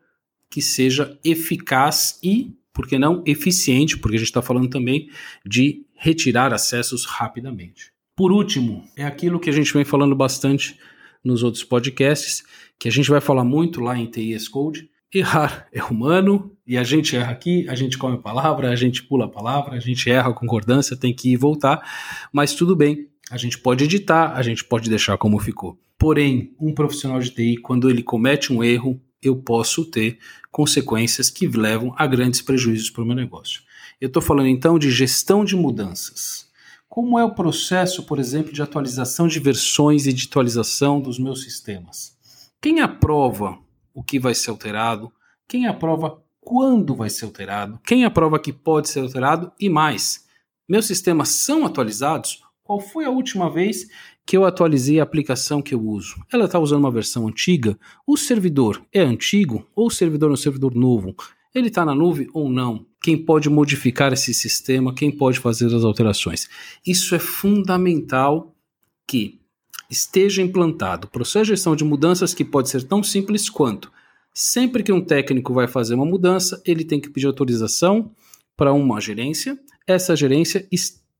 que 0.50 0.60
seja 0.60 1.18
eficaz 1.24 2.18
e, 2.22 2.54
por 2.74 2.86
que 2.86 2.98
não, 2.98 3.24
eficiente, 3.26 3.96
porque 3.96 4.16
a 4.16 4.18
gente 4.18 4.28
está 4.28 4.42
falando 4.42 4.68
também 4.68 5.08
de 5.46 5.86
retirar 5.94 6.52
acessos 6.52 7.06
rapidamente. 7.06 7.94
Por 8.14 8.30
último, 8.30 8.84
é 8.98 9.06
aquilo 9.06 9.40
que 9.40 9.48
a 9.48 9.52
gente 9.52 9.72
vem 9.72 9.84
falando 9.84 10.14
bastante 10.14 10.78
nos 11.24 11.42
outros 11.42 11.64
podcasts, 11.64 12.44
que 12.78 12.86
a 12.86 12.92
gente 12.92 13.08
vai 13.08 13.22
falar 13.22 13.44
muito 13.44 13.80
lá 13.80 13.96
em 13.96 14.04
TIS 14.04 14.46
Code. 14.46 14.89
Errar 15.12 15.66
é 15.72 15.82
humano 15.82 16.56
e 16.64 16.78
a 16.78 16.84
gente 16.84 17.16
erra 17.16 17.32
aqui, 17.32 17.68
a 17.68 17.74
gente 17.74 17.98
come 17.98 18.14
a 18.14 18.20
palavra, 18.20 18.70
a 18.70 18.76
gente 18.76 19.02
pula 19.02 19.24
a 19.24 19.28
palavra, 19.28 19.76
a 19.76 19.80
gente 19.80 20.08
erra 20.08 20.30
a 20.30 20.34
concordância, 20.34 20.96
tem 20.96 21.12
que 21.12 21.30
ir 21.30 21.32
e 21.32 21.36
voltar, 21.36 21.82
mas 22.32 22.54
tudo 22.54 22.76
bem, 22.76 23.08
a 23.28 23.36
gente 23.36 23.58
pode 23.58 23.82
editar, 23.82 24.34
a 24.36 24.42
gente 24.42 24.64
pode 24.64 24.88
deixar 24.88 25.18
como 25.18 25.38
ficou. 25.40 25.76
Porém, 25.98 26.54
um 26.60 26.72
profissional 26.72 27.18
de 27.18 27.30
TI, 27.30 27.56
quando 27.56 27.90
ele 27.90 28.02
comete 28.02 28.52
um 28.52 28.62
erro, 28.62 29.00
eu 29.20 29.36
posso 29.36 29.84
ter 29.84 30.18
consequências 30.50 31.28
que 31.28 31.46
levam 31.46 31.92
a 31.96 32.06
grandes 32.06 32.40
prejuízos 32.40 32.88
para 32.88 33.02
o 33.02 33.06
meu 33.06 33.16
negócio. 33.16 33.62
Eu 34.00 34.06
estou 34.06 34.22
falando 34.22 34.46
então 34.46 34.78
de 34.78 34.90
gestão 34.90 35.44
de 35.44 35.54
mudanças. 35.54 36.48
Como 36.88 37.18
é 37.18 37.24
o 37.24 37.34
processo, 37.34 38.04
por 38.04 38.18
exemplo, 38.18 38.52
de 38.52 38.62
atualização 38.62 39.28
de 39.28 39.38
versões 39.38 40.06
e 40.06 40.12
de 40.12 40.26
atualização 40.26 41.00
dos 41.00 41.18
meus 41.18 41.42
sistemas? 41.42 42.16
Quem 42.60 42.80
aprova 42.80 43.58
o 43.94 44.02
que 44.02 44.18
vai 44.18 44.34
ser 44.34 44.50
alterado? 44.50 45.12
Quem 45.48 45.66
aprova 45.66 46.22
quando 46.40 46.94
vai 46.94 47.10
ser 47.10 47.24
alterado? 47.24 47.80
Quem 47.84 48.04
aprova 48.04 48.38
que 48.38 48.52
pode 48.52 48.88
ser 48.88 49.00
alterado? 49.00 49.52
E 49.58 49.68
mais, 49.68 50.26
meus 50.68 50.86
sistemas 50.86 51.28
são 51.28 51.66
atualizados? 51.66 52.42
Qual 52.62 52.80
foi 52.80 53.04
a 53.04 53.10
última 53.10 53.50
vez 53.50 53.88
que 54.30 54.36
eu 54.36 54.44
atualizei 54.44 55.00
a 55.00 55.02
aplicação 55.02 55.60
que 55.60 55.74
eu 55.74 55.82
uso. 55.82 56.24
Ela 56.32 56.44
está 56.44 56.56
usando 56.56 56.84
uma 56.84 56.90
versão 56.92 57.26
antiga? 57.26 57.76
O 58.06 58.16
servidor 58.16 58.80
é 58.92 59.00
antigo 59.00 59.66
ou 59.74 59.88
o 59.88 59.90
servidor 59.90 60.30
é 60.30 60.34
um 60.34 60.36
servidor 60.36 60.72
novo? 60.72 61.16
Ele 61.52 61.66
está 61.66 61.84
na 61.84 61.96
nuvem 61.96 62.28
ou 62.32 62.48
não? 62.48 62.86
Quem 63.02 63.18
pode 63.18 63.50
modificar 63.50 64.12
esse 64.12 64.32
sistema? 64.32 64.94
Quem 64.94 65.10
pode 65.10 65.40
fazer 65.40 65.74
as 65.74 65.82
alterações? 65.82 66.48
Isso 66.86 67.12
é 67.16 67.18
fundamental 67.18 68.54
que 69.04 69.39
esteja 69.90 70.40
implantado. 70.40 71.06
O 71.06 71.10
processo 71.10 71.46
de 71.46 71.50
gestão 71.50 71.74
de 71.74 71.84
mudanças 71.84 72.32
que 72.32 72.44
pode 72.44 72.68
ser 72.68 72.84
tão 72.84 73.02
simples 73.02 73.50
quanto 73.50 73.90
Sempre 74.32 74.82
que 74.82 74.92
um 74.92 75.04
técnico 75.04 75.52
vai 75.52 75.66
fazer 75.66 75.94
uma 75.94 76.06
mudança, 76.06 76.62
ele 76.64 76.84
tem 76.84 77.00
que 77.00 77.10
pedir 77.10 77.26
autorização 77.26 78.12
para 78.56 78.72
uma 78.72 79.00
gerência. 79.00 79.58
Essa 79.86 80.14
gerência 80.14 80.66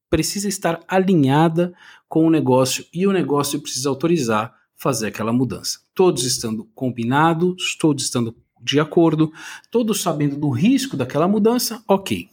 precisa 0.09 0.49
estar 0.49 0.81
alinhada 0.87 1.75
com 2.09 2.27
o 2.27 2.31
negócio 2.31 2.85
e 2.93 3.07
o 3.07 3.13
negócio 3.13 3.61
precisa 3.61 3.89
autorizar 3.89 4.55
fazer 4.77 5.09
aquela 5.09 5.33
mudança. 5.33 5.81
Todos 5.95 6.25
estando 6.25 6.65
combinados, 6.75 7.77
todos 7.79 8.05
estando 8.05 8.35
de 8.63 8.79
acordo, 8.79 9.33
todos 9.71 10.01
sabendo 10.01 10.37
do 10.37 10.51
risco 10.51 10.97
daquela 10.97 11.27
mudança, 11.27 11.83
ok. 11.89 12.29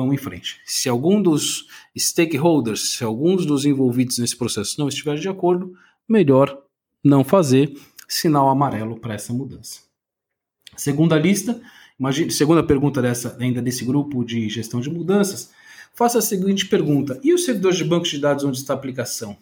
Vamos 0.00 0.14
em 0.14 0.16
frente. 0.16 0.58
Se 0.64 0.88
algum 0.88 1.20
dos 1.20 1.66
stakeholders, 1.94 2.92
se 2.94 3.04
alguns 3.04 3.44
dos 3.44 3.66
envolvidos 3.66 4.16
nesse 4.16 4.34
processo 4.34 4.80
não 4.80 4.88
estiver 4.88 5.18
de 5.18 5.28
acordo, 5.28 5.74
melhor 6.08 6.58
não 7.04 7.22
fazer 7.22 7.78
sinal 8.08 8.48
amarelo 8.48 8.98
para 8.98 9.12
essa 9.12 9.30
mudança. 9.30 9.80
Segunda 10.74 11.18
lista, 11.18 11.60
imagine, 11.98 12.30
segunda 12.30 12.62
pergunta 12.62 13.02
dessa 13.02 13.36
ainda 13.38 13.60
desse 13.60 13.84
grupo 13.84 14.24
de 14.24 14.48
gestão 14.48 14.80
de 14.80 14.88
mudanças, 14.88 15.50
faça 15.92 16.18
a 16.18 16.22
seguinte 16.22 16.66
pergunta: 16.66 17.20
e 17.22 17.34
os 17.34 17.44
servidores 17.44 17.76
de 17.76 17.84
bancos 17.84 18.08
de 18.08 18.18
dados 18.18 18.42
onde 18.42 18.56
está 18.56 18.72
a 18.72 18.76
aplicação? 18.76 19.36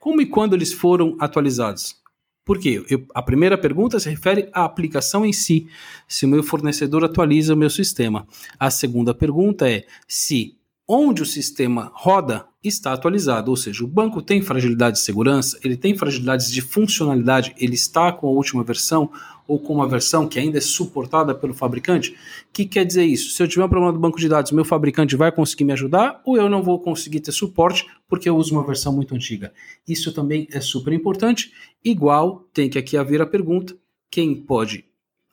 Como 0.00 0.20
e 0.20 0.26
quando 0.26 0.54
eles 0.54 0.72
foram 0.72 1.16
atualizados? 1.20 2.01
Por 2.44 2.58
quê? 2.58 2.84
Eu, 2.90 3.06
a 3.14 3.22
primeira 3.22 3.56
pergunta 3.56 4.00
se 4.00 4.10
refere 4.10 4.48
à 4.52 4.64
aplicação 4.64 5.24
em 5.24 5.32
si, 5.32 5.68
se 6.08 6.26
o 6.26 6.28
meu 6.28 6.42
fornecedor 6.42 7.04
atualiza 7.04 7.54
o 7.54 7.56
meu 7.56 7.70
sistema. 7.70 8.26
A 8.58 8.70
segunda 8.70 9.14
pergunta 9.14 9.70
é 9.70 9.86
se 10.08 10.56
onde 10.94 11.22
o 11.22 11.26
sistema 11.26 11.90
roda 11.94 12.44
está 12.62 12.92
atualizado, 12.92 13.50
ou 13.50 13.56
seja, 13.56 13.82
o 13.82 13.88
banco 13.88 14.20
tem 14.20 14.42
fragilidade 14.42 14.98
de 14.98 15.02
segurança, 15.02 15.58
ele 15.64 15.74
tem 15.74 15.96
fragilidades 15.96 16.50
de 16.50 16.60
funcionalidade, 16.60 17.54
ele 17.56 17.74
está 17.74 18.12
com 18.12 18.26
a 18.26 18.30
última 18.30 18.62
versão 18.62 19.10
ou 19.48 19.58
com 19.58 19.72
uma 19.72 19.88
versão 19.88 20.28
que 20.28 20.38
ainda 20.38 20.58
é 20.58 20.60
suportada 20.60 21.34
pelo 21.34 21.54
fabricante. 21.54 22.10
O 22.10 22.16
que 22.52 22.66
quer 22.66 22.84
dizer 22.84 23.04
isso? 23.04 23.30
Se 23.30 23.42
eu 23.42 23.48
tiver 23.48 23.64
um 23.64 23.70
problema 23.70 23.90
do 23.90 23.98
banco 23.98 24.20
de 24.20 24.28
dados, 24.28 24.52
meu 24.52 24.66
fabricante 24.66 25.16
vai 25.16 25.32
conseguir 25.32 25.64
me 25.64 25.72
ajudar 25.72 26.20
ou 26.26 26.36
eu 26.36 26.46
não 26.50 26.62
vou 26.62 26.78
conseguir 26.78 27.20
ter 27.20 27.32
suporte 27.32 27.86
porque 28.06 28.28
eu 28.28 28.36
uso 28.36 28.54
uma 28.54 28.62
versão 28.62 28.92
muito 28.92 29.14
antiga? 29.14 29.50
Isso 29.88 30.12
também 30.12 30.46
é 30.52 30.60
super 30.60 30.92
importante. 30.92 31.52
Igual 31.82 32.46
tem 32.52 32.68
que 32.68 32.78
aqui 32.78 32.98
haver 32.98 33.22
a 33.22 33.26
pergunta: 33.26 33.74
quem 34.10 34.34
pode 34.34 34.84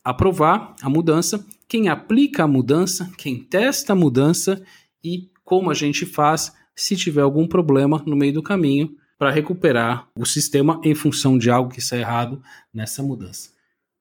aprovar 0.05 0.73
a 0.81 0.89
mudança, 0.89 1.45
quem 1.67 1.89
aplica 1.89 2.45
a 2.45 2.47
mudança, 2.47 3.11
quem 3.17 3.37
testa 3.37 3.91
a 3.91 3.95
mudança 3.95 4.63
e 5.03 5.29
como 5.49 5.71
a 5.71 5.73
gente 5.73 6.05
faz 6.05 6.55
se 6.75 6.95
tiver 6.95 7.21
algum 7.21 7.47
problema 7.47 8.03
no 8.05 8.15
meio 8.15 8.33
do 8.33 8.43
caminho 8.43 8.95
para 9.17 9.31
recuperar 9.31 10.07
o 10.15 10.23
sistema 10.23 10.79
em 10.83 10.93
função 10.93 11.39
de 11.39 11.49
algo 11.49 11.71
que 11.71 11.79
está 11.79 11.97
errado 11.97 12.39
nessa 12.71 13.01
mudança. 13.01 13.49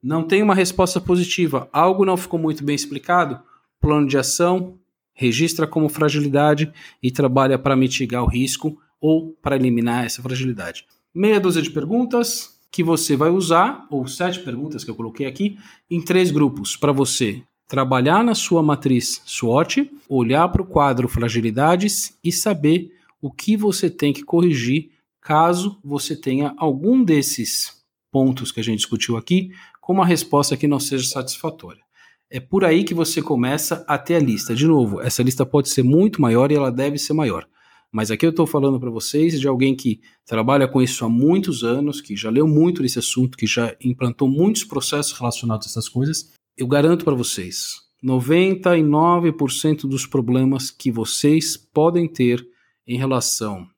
Não 0.03 0.23
tem 0.23 0.43
uma 0.43 0.55
resposta 0.55 1.01
positiva, 1.01 1.67
algo 1.73 2.05
não 2.05 2.19
ficou 2.19 2.39
muito 2.39 2.63
bem 2.63 2.77
explicado, 2.77 3.41
plano 3.81 4.07
de 4.07 4.19
ação, 4.19 4.79
registra 5.15 5.67
como 5.67 5.89
fragilidade 5.89 6.71
e 7.03 7.11
trabalha 7.11 7.59
para 7.59 7.75
mitigar 7.75 8.23
o 8.23 8.29
risco 8.29 8.79
ou 9.01 9.33
para 9.43 9.57
eliminar 9.57 10.05
essa 10.05 10.21
fragilidade. 10.21 10.85
Meia 11.15 11.41
dúzia 11.41 11.63
de 11.63 11.71
perguntas 11.71 12.61
que 12.71 12.83
você 12.83 13.17
vai 13.17 13.31
usar, 13.31 13.87
ou 13.91 14.07
sete 14.07 14.41
perguntas 14.41 14.85
que 14.85 14.91
eu 14.91 14.95
coloquei 14.95 15.25
aqui, 15.25 15.57
em 15.91 16.05
três 16.05 16.31
grupos 16.31 16.77
para 16.77 16.93
você 16.93 17.43
trabalhar 17.69 18.25
na 18.25 18.35
sua 18.35 18.63
matriz 18.63 19.21
SWOT, 19.27 19.91
olhar 20.09 20.49
para 20.49 20.63
o 20.63 20.67
quadro 20.67 21.07
fragilidades 21.07 22.19
e 22.25 22.33
saber 22.33 22.91
o 23.21 23.31
que 23.31 23.57
você 23.57 23.91
tem 23.91 24.13
que 24.13 24.25
corrigir 24.25 24.91
caso 25.21 25.79
você 25.85 26.17
tenha 26.17 26.55
algum 26.57 27.05
desses 27.05 27.85
pontos 28.11 28.51
que 28.51 28.61
a 28.61 28.65
gente 28.65 28.79
discutiu 28.79 29.19
aqui 29.19 29.51
com 29.83 29.93
uma 29.93 30.07
resposta 30.07 30.57
que 30.57 30.67
não 30.67 30.81
seja 30.81 31.07
satisfatória. 31.07 31.83
É 32.31 32.41
por 32.41 32.65
aí 32.65 32.85
que 32.85 32.95
você 32.95 33.21
começa 33.21 33.85
a 33.87 33.99
ter 33.99 34.17
a 34.17 34.21
lista. 34.21 34.55
De 34.55 34.67
novo, 34.67 35.01
essa 35.03 35.23
lista 35.23 35.45
pode 35.45 35.69
ser 35.69 35.83
muito 35.83 36.23
maior 36.23 36.51
e 36.51 36.55
ela 36.55 36.73
deve 36.73 36.99
ser 36.99 37.13
maior. 37.13 37.47
Mas 37.93 38.11
aqui 38.11 38.25
eu 38.25 38.31
estou 38.31 38.47
falando 38.47 38.79
para 38.79 38.91
vocês 38.91 39.39
de 39.41 39.49
alguém 39.49 39.75
que 39.75 40.01
trabalha 40.27 40.69
com 40.69 40.81
isso 40.81 41.05
há 41.05 41.09
muitos 41.09 41.65
anos, 41.65 42.03
que 42.03 42.17
já 42.17 42.31
leu 42.31 42.47
muito 42.47 42.83
desse 42.83 42.99
assunto, 42.99 43.37
que 43.37 43.47
já 43.47 43.75
implantou 43.83 44.29
muitos 44.29 44.65
processos 44.65 45.19
relacionados 45.19 45.67
a 45.67 45.71
essas 45.71 45.89
coisas 45.89 46.31
eu 46.59 46.67
garanto 46.67 47.05
para 47.05 47.15
vocês, 47.15 47.77
99% 48.05 49.83
dos 49.83 50.05
problemas 50.07 50.73
que 50.73 50.91
vocês 50.91 51.57
podem 51.57 52.09
ter 52.09 52.45
em 52.85 52.99
relação 52.99 53.69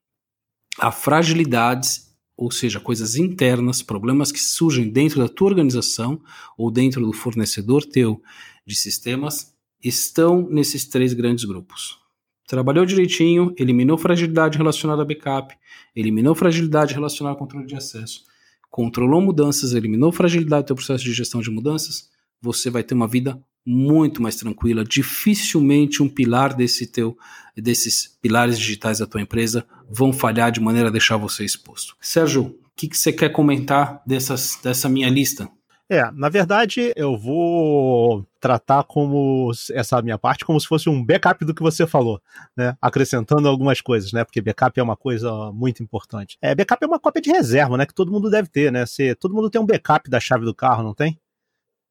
a 0.79 0.91
fragilidades, 0.91 2.11
ou 2.35 2.49
seja, 2.49 2.79
coisas 2.79 3.15
internas, 3.15 3.83
problemas 3.83 4.31
que 4.31 4.39
surgem 4.39 4.89
dentro 4.89 5.19
da 5.19 5.29
tua 5.29 5.49
organização 5.49 6.19
ou 6.57 6.71
dentro 6.71 7.05
do 7.05 7.13
fornecedor 7.13 7.85
teu 7.85 8.19
de 8.65 8.75
sistemas, 8.75 9.53
estão 9.83 10.47
nesses 10.49 10.85
três 10.87 11.13
grandes 11.13 11.45
grupos. 11.45 11.99
Trabalhou 12.47 12.85
direitinho, 12.85 13.53
eliminou 13.57 13.97
fragilidade 13.97 14.57
relacionada 14.57 15.03
a 15.03 15.05
backup, 15.05 15.55
eliminou 15.95 16.33
fragilidade 16.33 16.95
relacionada 16.95 17.35
ao 17.35 17.39
controle 17.39 17.67
de 17.67 17.75
acesso, 17.75 18.23
controlou 18.71 19.21
mudanças, 19.21 19.73
eliminou 19.73 20.11
fragilidade 20.11 20.63
do 20.63 20.67
teu 20.67 20.75
processo 20.75 21.03
de 21.03 21.13
gestão 21.13 21.41
de 21.41 21.51
mudanças, 21.51 22.10
você 22.41 22.69
vai 22.69 22.83
ter 22.83 22.93
uma 22.93 23.07
vida 23.07 23.39
muito 23.65 24.21
mais 24.21 24.35
tranquila. 24.35 24.83
Dificilmente 24.83 26.01
um 26.01 26.09
pilar 26.09 26.53
desse 26.53 26.87
teu, 26.87 27.17
desses 27.55 28.17
pilares 28.21 28.57
digitais 28.57 28.99
da 28.99 29.07
tua 29.07 29.21
empresa 29.21 29.65
vão 29.89 30.11
falhar 30.11 30.51
de 30.51 30.59
maneira 30.59 30.89
a 30.89 30.91
deixar 30.91 31.17
você 31.17 31.45
exposto. 31.45 31.95
Sérgio, 32.01 32.43
o 32.43 32.55
que, 32.75 32.87
que 32.87 32.97
você 32.97 33.13
quer 33.13 33.29
comentar 33.29 34.01
dessas, 34.05 34.57
dessa 34.63 34.89
minha 34.89 35.09
lista? 35.09 35.49
É, 35.91 36.09
na 36.13 36.29
verdade, 36.29 36.93
eu 36.95 37.17
vou 37.17 38.25
tratar 38.39 38.81
como 38.85 39.51
essa 39.73 40.01
minha 40.01 40.17
parte 40.17 40.45
como 40.45 40.57
se 40.57 40.65
fosse 40.65 40.89
um 40.89 41.03
backup 41.03 41.43
do 41.43 41.53
que 41.53 41.61
você 41.61 41.85
falou, 41.85 42.21
né? 42.55 42.77
Acrescentando 42.81 43.45
algumas 43.45 43.81
coisas, 43.81 44.13
né? 44.13 44.23
Porque 44.23 44.39
backup 44.39 44.79
é 44.79 44.81
uma 44.81 44.95
coisa 44.95 45.51
muito 45.51 45.83
importante. 45.83 46.37
É, 46.41 46.55
backup 46.55 46.81
é 46.81 46.87
uma 46.87 46.97
cópia 46.97 47.21
de 47.21 47.29
reserva, 47.29 47.75
né? 47.75 47.85
Que 47.85 47.93
todo 47.93 48.09
mundo 48.09 48.29
deve 48.29 48.47
ter, 48.47 48.71
né? 48.71 48.85
Se, 48.85 49.13
todo 49.15 49.35
mundo 49.35 49.49
tem 49.49 49.59
um 49.59 49.65
backup 49.65 50.09
da 50.09 50.17
chave 50.17 50.45
do 50.45 50.55
carro, 50.55 50.81
não 50.81 50.93
tem? 50.93 51.19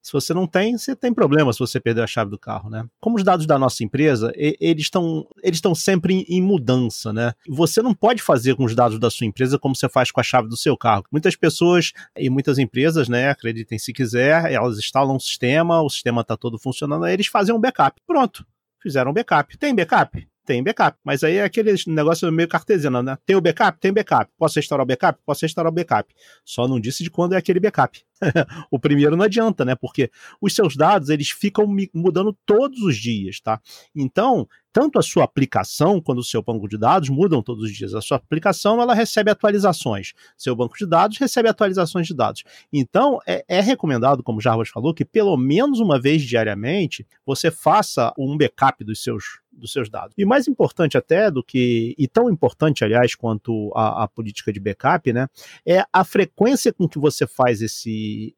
Se 0.02 0.12
você 0.12 0.32
não 0.32 0.46
tem, 0.46 0.76
você 0.76 0.96
tem 0.96 1.12
problema 1.12 1.52
se 1.52 1.58
você 1.58 1.78
perder 1.78 2.02
a 2.02 2.06
chave 2.06 2.30
do 2.30 2.38
carro, 2.38 2.70
né? 2.70 2.86
Como 3.00 3.16
os 3.16 3.24
dados 3.24 3.46
da 3.46 3.58
nossa 3.58 3.84
empresa, 3.84 4.32
eles 4.36 4.84
estão 4.84 5.26
eles 5.42 5.58
estão 5.58 5.74
sempre 5.74 6.24
em 6.28 6.42
mudança, 6.42 7.12
né? 7.12 7.34
Você 7.48 7.82
não 7.82 7.94
pode 7.94 8.22
fazer 8.22 8.54
com 8.56 8.64
os 8.64 8.74
dados 8.74 8.98
da 8.98 9.10
sua 9.10 9.26
empresa 9.26 9.58
como 9.58 9.76
você 9.76 9.88
faz 9.88 10.10
com 10.10 10.20
a 10.20 10.24
chave 10.24 10.48
do 10.48 10.56
seu 10.56 10.76
carro. 10.76 11.04
Muitas 11.12 11.36
pessoas 11.36 11.92
e 12.16 12.30
muitas 12.30 12.58
empresas, 12.58 13.08
né, 13.08 13.28
acreditem 13.28 13.78
se 13.78 13.92
quiser, 13.92 14.50
elas 14.50 14.78
instalam 14.78 15.16
um 15.16 15.20
sistema, 15.20 15.82
o 15.82 15.90
sistema 15.90 16.22
está 16.22 16.36
todo 16.36 16.58
funcionando, 16.58 17.04
aí 17.04 17.12
eles 17.12 17.26
fazem 17.26 17.54
um 17.54 17.60
backup. 17.60 18.00
Pronto, 18.06 18.46
fizeram 18.82 19.10
um 19.10 19.14
backup. 19.14 19.56
Tem 19.58 19.74
backup? 19.74 20.26
tem 20.50 20.64
backup. 20.64 20.98
Mas 21.04 21.22
aí 21.22 21.36
é 21.36 21.44
aquele 21.44 21.74
negócio 21.86 22.30
meio 22.32 22.48
cartesiano, 22.48 23.02
né? 23.02 23.16
Tem 23.24 23.36
o 23.36 23.40
backup? 23.40 23.78
Tem 23.78 23.92
backup. 23.92 24.28
Posso 24.36 24.56
restaurar 24.56 24.82
o 24.82 24.86
backup? 24.86 25.20
Posso 25.24 25.44
restaurar 25.44 25.70
o 25.70 25.74
backup. 25.74 26.12
Só 26.44 26.66
não 26.66 26.80
disse 26.80 27.04
de 27.04 27.10
quando 27.10 27.34
é 27.34 27.36
aquele 27.36 27.60
backup. 27.60 28.02
o 28.70 28.78
primeiro 28.78 29.16
não 29.16 29.24
adianta, 29.24 29.64
né? 29.64 29.74
Porque 29.74 30.10
os 30.40 30.54
seus 30.54 30.76
dados, 30.76 31.08
eles 31.08 31.30
ficam 31.30 31.66
mudando 31.94 32.36
todos 32.44 32.80
os 32.82 32.96
dias, 32.96 33.40
tá? 33.40 33.60
Então, 33.94 34.46
tanto 34.72 34.98
a 34.98 35.02
sua 35.02 35.24
aplicação 35.24 36.00
quanto 36.00 36.18
o 36.18 36.24
seu 36.24 36.42
banco 36.42 36.68
de 36.68 36.78
dados 36.78 37.08
mudam 37.08 37.42
todos 37.42 37.64
os 37.64 37.72
dias. 37.72 37.94
A 37.94 38.00
sua 38.00 38.16
aplicação, 38.16 38.80
ela 38.80 38.94
recebe 38.94 39.30
atualizações. 39.30 40.12
Seu 40.36 40.54
banco 40.54 40.76
de 40.76 40.86
dados 40.86 41.18
recebe 41.18 41.48
atualizações 41.48 42.06
de 42.06 42.14
dados. 42.14 42.44
Então, 42.72 43.18
é, 43.26 43.44
é 43.48 43.60
recomendado, 43.60 44.22
como 44.22 44.38
o 44.38 44.42
Jarbas 44.42 44.68
falou, 44.68 44.94
que 44.94 45.04
pelo 45.04 45.36
menos 45.36 45.80
uma 45.80 46.00
vez 46.00 46.22
diariamente 46.22 47.06
você 47.26 47.50
faça 47.50 48.12
um 48.16 48.36
backup 48.36 48.84
dos 48.84 49.02
seus 49.02 49.40
dos 49.52 49.72
seus 49.72 49.90
dados. 49.90 50.14
E 50.16 50.24
mais 50.24 50.48
importante 50.48 50.96
até 50.96 51.30
do 51.30 51.42
que, 51.42 51.94
e 51.98 52.08
tão 52.08 52.30
importante, 52.30 52.84
aliás, 52.84 53.14
quanto 53.14 53.72
a, 53.74 54.04
a, 54.04 54.08
política 54.08 54.52
de 54.52 54.60
backup, 54.60 55.12
né, 55.12 55.28
é 55.66 55.84
a 55.92 56.04
frequência 56.04 56.72
com 56.72 56.88
que 56.88 56.98
você 56.98 57.26
faz 57.26 57.60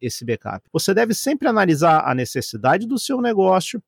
esse, 0.00 0.24
backup. 0.24 0.66
Você 0.72 0.94
deve 0.94 1.14
sempre 1.14 1.48
analisar 1.48 2.08
a 2.08 2.14
necessidade 2.14 2.86
do 2.86 2.98
seu 2.98 3.20
negócio, 3.20 3.82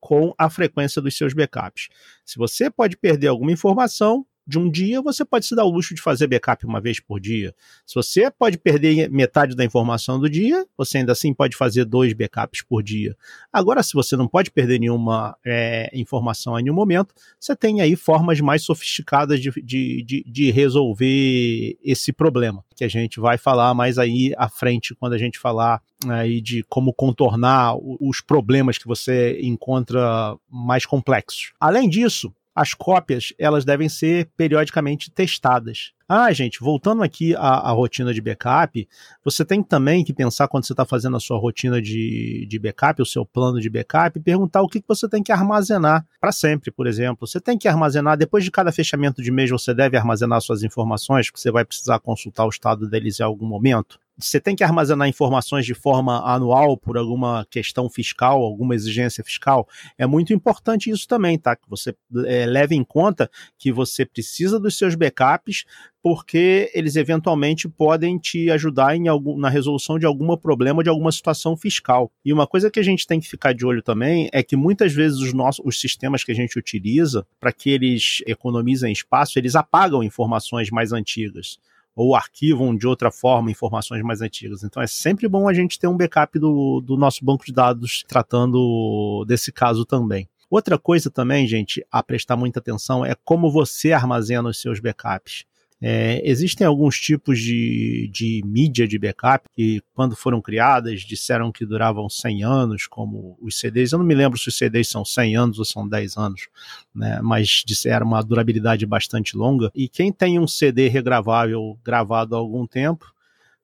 com 0.00 0.34
a 0.38 0.48
frequência 0.48 1.02
dos 1.02 1.16
seus 1.16 1.34
backups. 1.34 1.88
Se 2.24 2.38
você 2.38 2.70
pode 2.70 2.96
perder 2.96 3.28
alguma 3.28 3.52
informação, 3.52 4.26
de 4.46 4.58
um 4.58 4.70
dia, 4.70 5.00
você 5.00 5.24
pode 5.24 5.46
se 5.46 5.54
dar 5.54 5.64
o 5.64 5.70
luxo 5.70 5.94
de 5.94 6.02
fazer 6.02 6.26
backup 6.26 6.64
uma 6.66 6.80
vez 6.80 6.98
por 6.98 7.20
dia. 7.20 7.54
Se 7.86 7.94
você 7.94 8.30
pode 8.30 8.58
perder 8.58 9.10
metade 9.10 9.54
da 9.54 9.64
informação 9.64 10.18
do 10.18 10.28
dia, 10.28 10.66
você 10.76 10.98
ainda 10.98 11.12
assim 11.12 11.32
pode 11.32 11.56
fazer 11.56 11.84
dois 11.84 12.12
backups 12.12 12.62
por 12.62 12.82
dia. 12.82 13.16
Agora, 13.52 13.82
se 13.82 13.92
você 13.94 14.16
não 14.16 14.26
pode 14.26 14.50
perder 14.50 14.80
nenhuma 14.80 15.36
é, 15.44 15.90
informação 15.92 16.58
em 16.58 16.62
nenhum 16.64 16.74
momento, 16.74 17.14
você 17.38 17.54
tem 17.54 17.80
aí 17.80 17.94
formas 17.94 18.40
mais 18.40 18.62
sofisticadas 18.62 19.40
de, 19.40 19.50
de, 19.62 20.02
de, 20.02 20.24
de 20.26 20.50
resolver 20.50 21.78
esse 21.82 22.12
problema, 22.12 22.64
que 22.74 22.84
a 22.84 22.88
gente 22.88 23.20
vai 23.20 23.38
falar 23.38 23.72
mais 23.74 23.98
aí 23.98 24.34
à 24.36 24.48
frente 24.48 24.94
quando 24.94 25.12
a 25.12 25.18
gente 25.18 25.38
falar 25.38 25.80
aí 26.08 26.40
de 26.40 26.62
como 26.64 26.92
contornar 26.92 27.76
os 28.00 28.20
problemas 28.20 28.78
que 28.78 28.86
você 28.86 29.38
encontra 29.42 30.34
mais 30.50 30.86
complexos. 30.86 31.52
Além 31.60 31.88
disso, 31.88 32.32
as 32.54 32.74
cópias 32.74 33.32
elas 33.38 33.64
devem 33.64 33.88
ser 33.88 34.28
periodicamente 34.36 35.10
testadas. 35.10 35.92
Ah, 36.08 36.32
gente, 36.32 36.58
voltando 36.60 37.04
aqui 37.04 37.36
à, 37.36 37.68
à, 37.68 37.70
rotina 37.70 38.12
de 38.12 38.20
backup, 38.20 38.88
você 39.24 39.44
tem 39.44 39.62
também 39.62 40.02
que 40.04 40.12
pensar 40.12 40.48
quando 40.48 40.66
você 40.66 40.72
está 40.72 40.84
fazendo 40.84 41.16
a 41.16 41.20
sua 41.20 41.38
rotina 41.38 41.80
de, 41.80 42.44
de 42.48 42.58
backup, 42.58 43.00
o 43.00 43.06
seu 43.06 43.24
plano 43.24 43.60
de 43.60 43.70
backup, 43.70 44.18
perguntar 44.18 44.60
o 44.60 44.68
que, 44.68 44.80
que 44.80 44.88
você 44.88 45.08
tem 45.08 45.22
que 45.22 45.30
armazenar 45.30 46.04
para 46.20 46.32
sempre, 46.32 46.72
por 46.72 46.88
exemplo. 46.88 47.28
Você 47.28 47.40
tem 47.40 47.56
que 47.56 47.68
armazenar, 47.68 48.16
depois 48.16 48.42
de 48.42 48.50
cada 48.50 48.72
fechamento 48.72 49.22
de 49.22 49.30
mês, 49.30 49.50
você 49.50 49.72
deve 49.72 49.96
armazenar 49.96 50.40
suas 50.40 50.64
informações, 50.64 51.30
porque 51.30 51.40
você 51.40 51.52
vai 51.52 51.64
precisar 51.64 52.00
consultar 52.00 52.44
o 52.44 52.50
estado 52.50 52.88
deles 52.90 53.20
em 53.20 53.22
algum 53.22 53.46
momento 53.46 54.00
você 54.20 54.40
tem 54.40 54.54
que 54.54 54.64
armazenar 54.64 55.08
informações 55.08 55.64
de 55.64 55.74
forma 55.74 56.20
anual 56.24 56.76
por 56.76 56.96
alguma 56.96 57.46
questão 57.50 57.88
fiscal, 57.88 58.42
alguma 58.42 58.74
exigência 58.74 59.24
fiscal, 59.24 59.68
é 59.98 60.06
muito 60.06 60.32
importante 60.32 60.90
isso 60.90 61.06
também, 61.06 61.38
tá? 61.38 61.56
Que 61.56 61.68
você 61.68 61.94
é, 62.26 62.46
leve 62.46 62.74
em 62.74 62.84
conta 62.84 63.30
que 63.58 63.72
você 63.72 64.04
precisa 64.04 64.58
dos 64.58 64.76
seus 64.76 64.94
backups, 64.94 65.64
porque 66.02 66.70
eles 66.74 66.96
eventualmente 66.96 67.68
podem 67.68 68.18
te 68.18 68.50
ajudar 68.50 68.96
em 68.96 69.08
algum, 69.08 69.38
na 69.38 69.48
resolução 69.48 69.98
de 69.98 70.06
algum 70.06 70.34
problema, 70.36 70.82
de 70.82 70.88
alguma 70.88 71.12
situação 71.12 71.56
fiscal. 71.56 72.10
E 72.24 72.32
uma 72.32 72.46
coisa 72.46 72.70
que 72.70 72.80
a 72.80 72.82
gente 72.82 73.06
tem 73.06 73.20
que 73.20 73.28
ficar 73.28 73.52
de 73.52 73.66
olho 73.66 73.82
também 73.82 74.28
é 74.32 74.42
que 74.42 74.56
muitas 74.56 74.92
vezes 74.92 75.18
os 75.18 75.32
nossos 75.32 75.60
os 75.64 75.80
sistemas 75.80 76.24
que 76.24 76.32
a 76.32 76.34
gente 76.34 76.58
utiliza 76.58 77.26
para 77.38 77.52
que 77.52 77.70
eles 77.70 78.22
economizem 78.26 78.92
espaço, 78.92 79.38
eles 79.38 79.54
apagam 79.54 80.02
informações 80.02 80.70
mais 80.70 80.92
antigas 80.92 81.58
ou 82.00 82.14
arquivam 82.14 82.74
de 82.74 82.86
outra 82.86 83.10
forma 83.10 83.50
informações 83.50 84.02
mais 84.02 84.22
antigas. 84.22 84.64
Então 84.64 84.82
é 84.82 84.86
sempre 84.86 85.28
bom 85.28 85.46
a 85.46 85.52
gente 85.52 85.78
ter 85.78 85.86
um 85.86 85.96
backup 85.98 86.38
do, 86.38 86.80
do 86.80 86.96
nosso 86.96 87.22
banco 87.22 87.44
de 87.44 87.52
dados 87.52 88.02
tratando 88.08 89.22
desse 89.28 89.52
caso 89.52 89.84
também. 89.84 90.26
Outra 90.48 90.78
coisa 90.78 91.10
também, 91.10 91.46
gente, 91.46 91.84
a 91.92 92.02
prestar 92.02 92.36
muita 92.36 92.58
atenção 92.58 93.04
é 93.04 93.14
como 93.22 93.50
você 93.50 93.92
armazena 93.92 94.48
os 94.48 94.58
seus 94.58 94.80
backups. 94.80 95.44
É, 95.82 96.20
existem 96.28 96.66
alguns 96.66 96.98
tipos 96.98 97.38
de, 97.40 98.10
de 98.12 98.42
mídia 98.44 98.86
de 98.86 98.98
backup 98.98 99.48
que, 99.56 99.82
quando 99.94 100.14
foram 100.14 100.40
criadas, 100.42 101.00
disseram 101.00 101.50
que 101.50 101.64
duravam 101.64 102.06
100 102.08 102.44
anos, 102.44 102.86
como 102.86 103.38
os 103.40 103.58
CDs. 103.58 103.92
Eu 103.92 103.98
não 103.98 104.06
me 104.06 104.14
lembro 104.14 104.38
se 104.38 104.48
os 104.48 104.58
CDs 104.58 104.88
são 104.88 105.04
100 105.04 105.36
anos 105.36 105.58
ou 105.58 105.64
são 105.64 105.88
10 105.88 106.18
anos, 106.18 106.48
né? 106.94 107.20
mas 107.22 107.62
disseram 107.66 108.06
uma 108.06 108.22
durabilidade 108.22 108.84
bastante 108.84 109.34
longa. 109.36 109.70
E 109.74 109.88
quem 109.88 110.12
tem 110.12 110.38
um 110.38 110.46
CD 110.46 110.88
regravável 110.88 111.78
gravado 111.82 112.36
há 112.36 112.38
algum 112.38 112.66
tempo, 112.66 113.06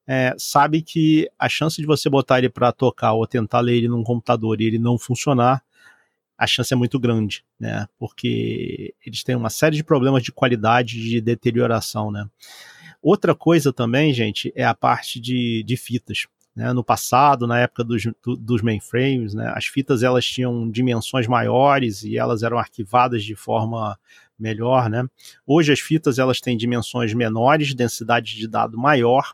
é, 0.06 0.34
sabe 0.38 0.80
que 0.80 1.28
a 1.38 1.48
chance 1.48 1.80
de 1.80 1.86
você 1.86 2.08
botar 2.08 2.38
ele 2.38 2.48
para 2.48 2.72
tocar 2.72 3.12
ou 3.12 3.26
tentar 3.26 3.60
ler 3.60 3.76
ele 3.76 3.88
num 3.88 4.04
computador 4.04 4.60
e 4.60 4.64
ele 4.64 4.78
não 4.78 4.98
funcionar 4.98 5.62
a 6.38 6.46
chance 6.46 6.72
é 6.72 6.76
muito 6.76 6.98
grande, 6.98 7.44
né? 7.58 7.86
Porque 7.98 8.94
eles 9.04 9.22
têm 9.22 9.34
uma 9.34 9.50
série 9.50 9.76
de 9.76 9.84
problemas 9.84 10.22
de 10.22 10.32
qualidade, 10.32 11.00
de 11.00 11.20
deterioração, 11.20 12.10
né? 12.10 12.26
Outra 13.02 13.34
coisa 13.34 13.72
também, 13.72 14.12
gente, 14.12 14.52
é 14.54 14.64
a 14.64 14.74
parte 14.74 15.20
de, 15.20 15.62
de 15.64 15.76
fitas. 15.76 16.26
Né? 16.54 16.72
No 16.72 16.82
passado, 16.82 17.46
na 17.46 17.60
época 17.60 17.84
dos, 17.84 18.02
dos 18.40 18.62
mainframes, 18.62 19.34
né, 19.34 19.52
as 19.54 19.66
fitas 19.66 20.02
elas 20.02 20.24
tinham 20.24 20.70
dimensões 20.70 21.26
maiores 21.26 22.02
e 22.02 22.16
elas 22.16 22.42
eram 22.42 22.58
arquivadas 22.58 23.22
de 23.22 23.36
forma 23.36 23.98
melhor, 24.38 24.88
né? 24.90 25.06
Hoje 25.46 25.72
as 25.72 25.80
fitas 25.80 26.18
elas 26.18 26.40
têm 26.40 26.56
dimensões 26.56 27.12
menores, 27.14 27.74
densidade 27.74 28.34
de 28.36 28.48
dado 28.48 28.78
maior 28.78 29.32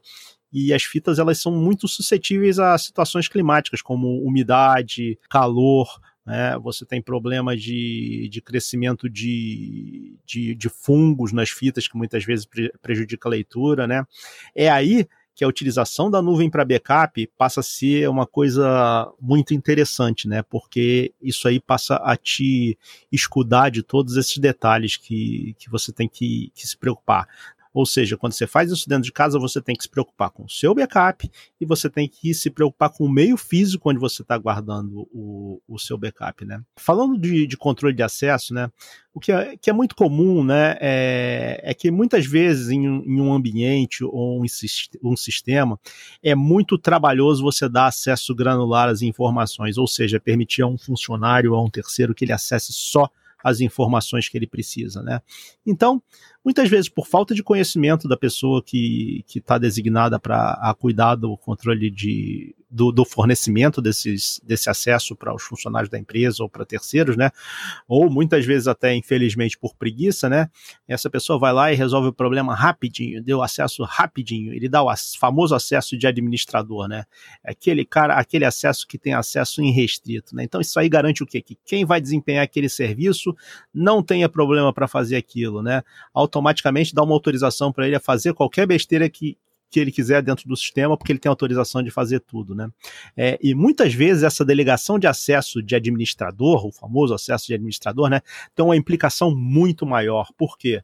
e 0.52 0.72
as 0.72 0.82
fitas 0.82 1.18
elas 1.18 1.38
são 1.38 1.52
muito 1.52 1.88
suscetíveis 1.88 2.58
a 2.58 2.76
situações 2.76 3.26
climáticas 3.26 3.80
como 3.80 4.22
umidade, 4.22 5.18
calor, 5.30 6.00
né? 6.24 6.56
você 6.58 6.84
tem 6.84 7.02
problema 7.02 7.56
de, 7.56 8.28
de 8.30 8.40
crescimento 8.40 9.08
de, 9.08 10.16
de, 10.24 10.54
de 10.54 10.68
fungos 10.68 11.32
nas 11.32 11.50
fitas, 11.50 11.88
que 11.88 11.96
muitas 11.96 12.24
vezes 12.24 12.46
pre, 12.46 12.72
prejudica 12.80 13.28
a 13.28 13.30
leitura. 13.30 13.86
Né? 13.86 14.06
É 14.54 14.70
aí 14.70 15.06
que 15.34 15.44
a 15.44 15.48
utilização 15.48 16.10
da 16.10 16.20
nuvem 16.20 16.50
para 16.50 16.64
backup 16.64 17.26
passa 17.38 17.60
a 17.60 17.62
ser 17.62 18.08
uma 18.08 18.26
coisa 18.26 19.10
muito 19.20 19.54
interessante, 19.54 20.28
né? 20.28 20.42
Porque 20.42 21.14
isso 21.22 21.48
aí 21.48 21.58
passa 21.58 21.96
a 21.96 22.16
te 22.16 22.76
escudar 23.10 23.70
de 23.70 23.82
todos 23.82 24.16
esses 24.16 24.36
detalhes 24.36 24.96
que, 24.96 25.56
que 25.58 25.70
você 25.70 25.90
tem 25.90 26.06
que, 26.06 26.52
que 26.54 26.66
se 26.66 26.76
preocupar. 26.76 27.26
Ou 27.72 27.86
seja, 27.86 28.16
quando 28.16 28.32
você 28.32 28.46
faz 28.46 28.70
isso 28.70 28.88
dentro 28.88 29.04
de 29.04 29.12
casa, 29.12 29.38
você 29.38 29.60
tem 29.60 29.74
que 29.74 29.82
se 29.82 29.88
preocupar 29.88 30.30
com 30.30 30.44
o 30.44 30.48
seu 30.48 30.74
backup 30.74 31.30
e 31.60 31.64
você 31.64 31.88
tem 31.88 32.08
que 32.08 32.34
se 32.34 32.50
preocupar 32.50 32.90
com 32.90 33.04
o 33.04 33.10
meio 33.10 33.36
físico 33.36 33.88
onde 33.88 33.98
você 33.98 34.22
está 34.22 34.36
guardando 34.36 35.08
o, 35.12 35.60
o 35.66 35.78
seu 35.78 35.96
backup, 35.96 36.44
né? 36.44 36.60
Falando 36.76 37.18
de, 37.18 37.46
de 37.46 37.56
controle 37.56 37.94
de 37.94 38.02
acesso, 38.02 38.52
né? 38.52 38.70
O 39.14 39.20
que 39.20 39.32
é, 39.32 39.56
que 39.56 39.70
é 39.70 39.72
muito 39.72 39.94
comum, 39.94 40.44
né? 40.44 40.76
É, 40.80 41.60
é 41.62 41.74
que 41.74 41.90
muitas 41.90 42.26
vezes 42.26 42.68
em, 42.68 42.84
em 42.84 43.20
um 43.20 43.32
ambiente 43.32 44.04
ou 44.04 44.42
um, 44.42 44.44
um 45.02 45.16
sistema 45.16 45.78
é 46.22 46.34
muito 46.34 46.76
trabalhoso 46.78 47.42
você 47.42 47.68
dar 47.68 47.86
acesso 47.86 48.34
granular 48.34 48.88
às 48.88 49.02
informações, 49.02 49.78
ou 49.78 49.86
seja, 49.86 50.20
permitir 50.20 50.62
a 50.62 50.66
um 50.66 50.76
funcionário 50.78 51.52
ou 51.52 51.58
a 51.58 51.64
um 51.64 51.70
terceiro 51.70 52.14
que 52.14 52.24
ele 52.24 52.32
acesse 52.32 52.72
só 52.72 53.08
as 53.42 53.60
informações 53.60 54.28
que 54.28 54.36
ele 54.36 54.46
precisa, 54.46 55.02
né? 55.02 55.20
Então, 55.66 56.02
muitas 56.44 56.68
vezes 56.68 56.88
por 56.88 57.06
falta 57.06 57.34
de 57.34 57.42
conhecimento 57.42 58.08
da 58.08 58.16
pessoa 58.16 58.62
que 58.62 59.24
está 59.34 59.58
designada 59.58 60.18
para 60.18 60.74
cuidar 60.78 61.14
do 61.14 61.36
controle 61.36 61.90
de, 61.90 62.54
do, 62.72 62.90
do, 62.90 63.04
fornecimento 63.04 63.82
desses, 63.82 64.40
desse 64.42 64.70
acesso 64.70 65.14
para 65.14 65.34
os 65.34 65.42
funcionários 65.42 65.90
da 65.90 65.98
empresa 65.98 66.42
ou 66.42 66.48
para 66.48 66.64
terceiros, 66.64 67.16
né? 67.16 67.30
Ou 67.86 68.10
muitas 68.10 68.44
vezes 68.44 68.66
até, 68.66 68.94
infelizmente, 68.94 69.58
por 69.58 69.74
preguiça, 69.74 70.28
né? 70.28 70.48
Essa 70.88 71.10
pessoa 71.10 71.38
vai 71.38 71.52
lá 71.52 71.72
e 71.72 71.76
resolve 71.76 72.08
o 72.08 72.12
problema 72.12 72.54
rapidinho, 72.54 73.22
deu 73.22 73.42
acesso 73.42 73.82
rapidinho, 73.82 74.52
ele 74.52 74.68
dá 74.68 74.82
o 74.82 74.92
famoso 75.18 75.54
acesso 75.54 75.96
de 75.96 76.06
administrador, 76.06 76.88
né? 76.88 77.04
Aquele 77.44 77.84
cara, 77.84 78.14
aquele 78.14 78.44
acesso 78.44 78.86
que 78.86 78.98
tem 78.98 79.14
acesso 79.14 79.62
irrestrito, 79.62 80.34
né? 80.34 80.44
Então 80.44 80.60
isso 80.60 80.78
aí 80.80 80.88
garante 80.88 81.22
o 81.22 81.26
quê? 81.26 81.40
Que 81.40 81.56
quem 81.64 81.84
vai 81.84 82.00
desempenhar 82.00 82.44
aquele 82.44 82.68
serviço 82.68 83.34
não 83.72 84.02
tenha 84.02 84.28
problema 84.28 84.72
para 84.72 84.88
fazer 84.88 85.16
aquilo, 85.16 85.62
né? 85.62 85.82
automaticamente 86.14 86.94
dá 86.94 87.02
uma 87.02 87.14
autorização 87.14 87.72
para 87.72 87.86
ele 87.86 87.96
a 87.96 88.00
fazer 88.00 88.34
qualquer 88.34 88.66
besteira 88.66 89.08
que, 89.08 89.36
que 89.72 89.80
ele 89.80 89.90
quiser 89.90 90.22
dentro 90.22 90.46
do 90.46 90.54
sistema, 90.54 90.96
porque 90.96 91.10
ele 91.10 91.18
tem 91.18 91.30
autorização 91.30 91.82
de 91.82 91.90
fazer 91.90 92.20
tudo, 92.20 92.54
né? 92.54 92.68
É, 93.16 93.38
e 93.42 93.54
muitas 93.54 93.94
vezes 93.94 94.22
essa 94.22 94.44
delegação 94.44 94.98
de 94.98 95.06
acesso 95.06 95.62
de 95.62 95.74
administrador, 95.74 96.66
o 96.66 96.70
famoso 96.70 97.14
acesso 97.14 97.46
de 97.46 97.54
administrador, 97.54 98.10
né, 98.10 98.20
tem 98.54 98.62
uma 98.62 98.76
implicação 98.76 99.34
muito 99.34 99.86
maior. 99.86 100.28
Por 100.36 100.58
quê? 100.58 100.82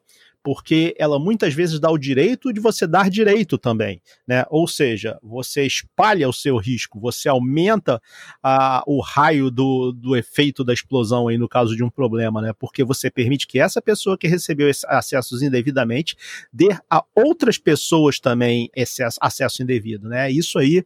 Ela 0.99 1.19
muitas 1.19 1.55
vezes 1.55 1.81
dá 1.81 1.91
o 1.91 1.99
direito 1.99 2.53
de 2.53 2.61
você 2.61 2.87
dar 2.87 3.11
direito 3.11 3.59
também, 3.59 4.01
né? 4.27 4.45
Ou 4.51 4.67
seja, 4.67 5.19
você 5.23 5.67
espalha 5.67 6.29
o 6.29 6.33
seu 6.33 6.57
risco, 6.57 7.01
você 7.01 7.29
aumenta 7.29 8.01
o 8.87 9.01
raio 9.01 9.51
do, 9.51 9.93
do 9.93 10.17
efeito 10.17 10.63
da 10.63 10.73
explosão 10.73 11.29
aí 11.29 11.39
no 11.39 11.49
caso 11.49 11.77
de 11.77 11.83
um 11.83 11.91
problema, 11.91 12.41
né? 12.41 12.53
Porque 12.53 12.85
você 12.85 13.11
permite 13.11 13.47
que 13.47 13.59
essa 13.59 13.83
pessoa 13.83 14.17
que 14.17 14.29
recebeu 14.29 14.71
acessos 14.87 15.43
indevidamente 15.43 16.17
dê 16.53 16.69
a 16.91 17.05
outras 17.15 17.59
pessoas 17.59 18.21
também 18.21 18.71
acesso 19.21 19.63
indevido, 19.63 20.09
né? 20.09 20.31
Isso 20.31 20.59
aí 20.59 20.85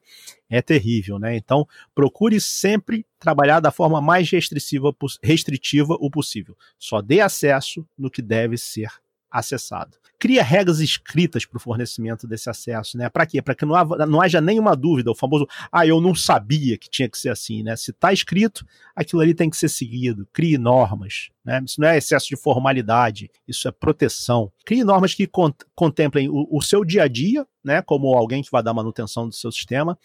é 0.49 0.61
terrível, 0.61 1.19
né? 1.19 1.37
Então, 1.37 1.67
procure 1.95 2.41
sempre 2.41 3.07
trabalhar 3.19 3.61
da 3.61 3.71
forma 3.71 4.01
mais 4.01 4.31
restritiva, 4.31 4.95
restritiva 5.23 5.97
o 5.99 6.11
possível. 6.11 6.57
Só 6.79 7.01
dê 7.01 7.21
acesso 7.21 7.87
no 7.97 8.11
que 8.11 8.21
deve 8.21 8.59
ser 8.59 8.91
acessado. 9.33 9.97
Cria 10.19 10.43
regras 10.45 10.79
escritas 10.79 11.45
para 11.45 11.57
o 11.57 11.61
fornecimento 11.61 12.29
desse 12.29 12.49
acesso, 12.49 12.97
né? 12.97 13.09
Para 13.09 13.27
quê? 13.27 13.43
Para 13.43 13.55
que 13.55 13.65
não, 13.65 13.75
haja, 13.75 14.07
não 14.07 14.21
haja 14.21 14.41
nenhuma 14.41 14.77
dúvida, 14.77 15.11
o 15.11 15.17
famoso, 15.17 15.49
ah, 15.73 15.85
eu 15.85 16.01
não 16.01 16.15
sabia 16.15 16.79
que 16.79 16.89
tinha 16.89 17.09
que 17.09 17.19
ser 17.19 17.31
assim, 17.31 17.63
né? 17.63 17.75
Se 17.75 17.91
está 17.91 18.13
escrito, 18.13 18.65
aquilo 18.95 19.23
ali 19.23 19.35
tem 19.35 19.51
que 19.51 19.57
ser 19.57 19.69
seguido. 19.69 20.29
Crie 20.33 20.59
normas, 20.59 21.31
né? 21.45 21.61
Isso 21.65 21.81
não 21.81 21.89
é 21.89 21.97
excesso 21.97 22.29
de 22.29 22.37
formalidade, 22.37 23.31
isso 23.49 23.67
é 23.67 23.73
proteção. 23.73 24.53
Crie 24.65 24.85
normas 24.85 25.15
que 25.15 25.27
cont 25.27 25.57
contemplem 25.75 26.29
o, 26.29 26.47
o 26.51 26.63
seu 26.63 26.85
dia 26.85 27.05
a 27.05 27.09
dia, 27.09 27.45
né? 27.65 27.83
Como 27.83 28.15
alguém 28.15 28.43
que 28.43 28.51
vai 28.53 28.63
dar 28.63 28.75
manutenção 28.75 29.29
do 29.29 29.35
seu 29.35 29.51
sistema. 29.51 29.99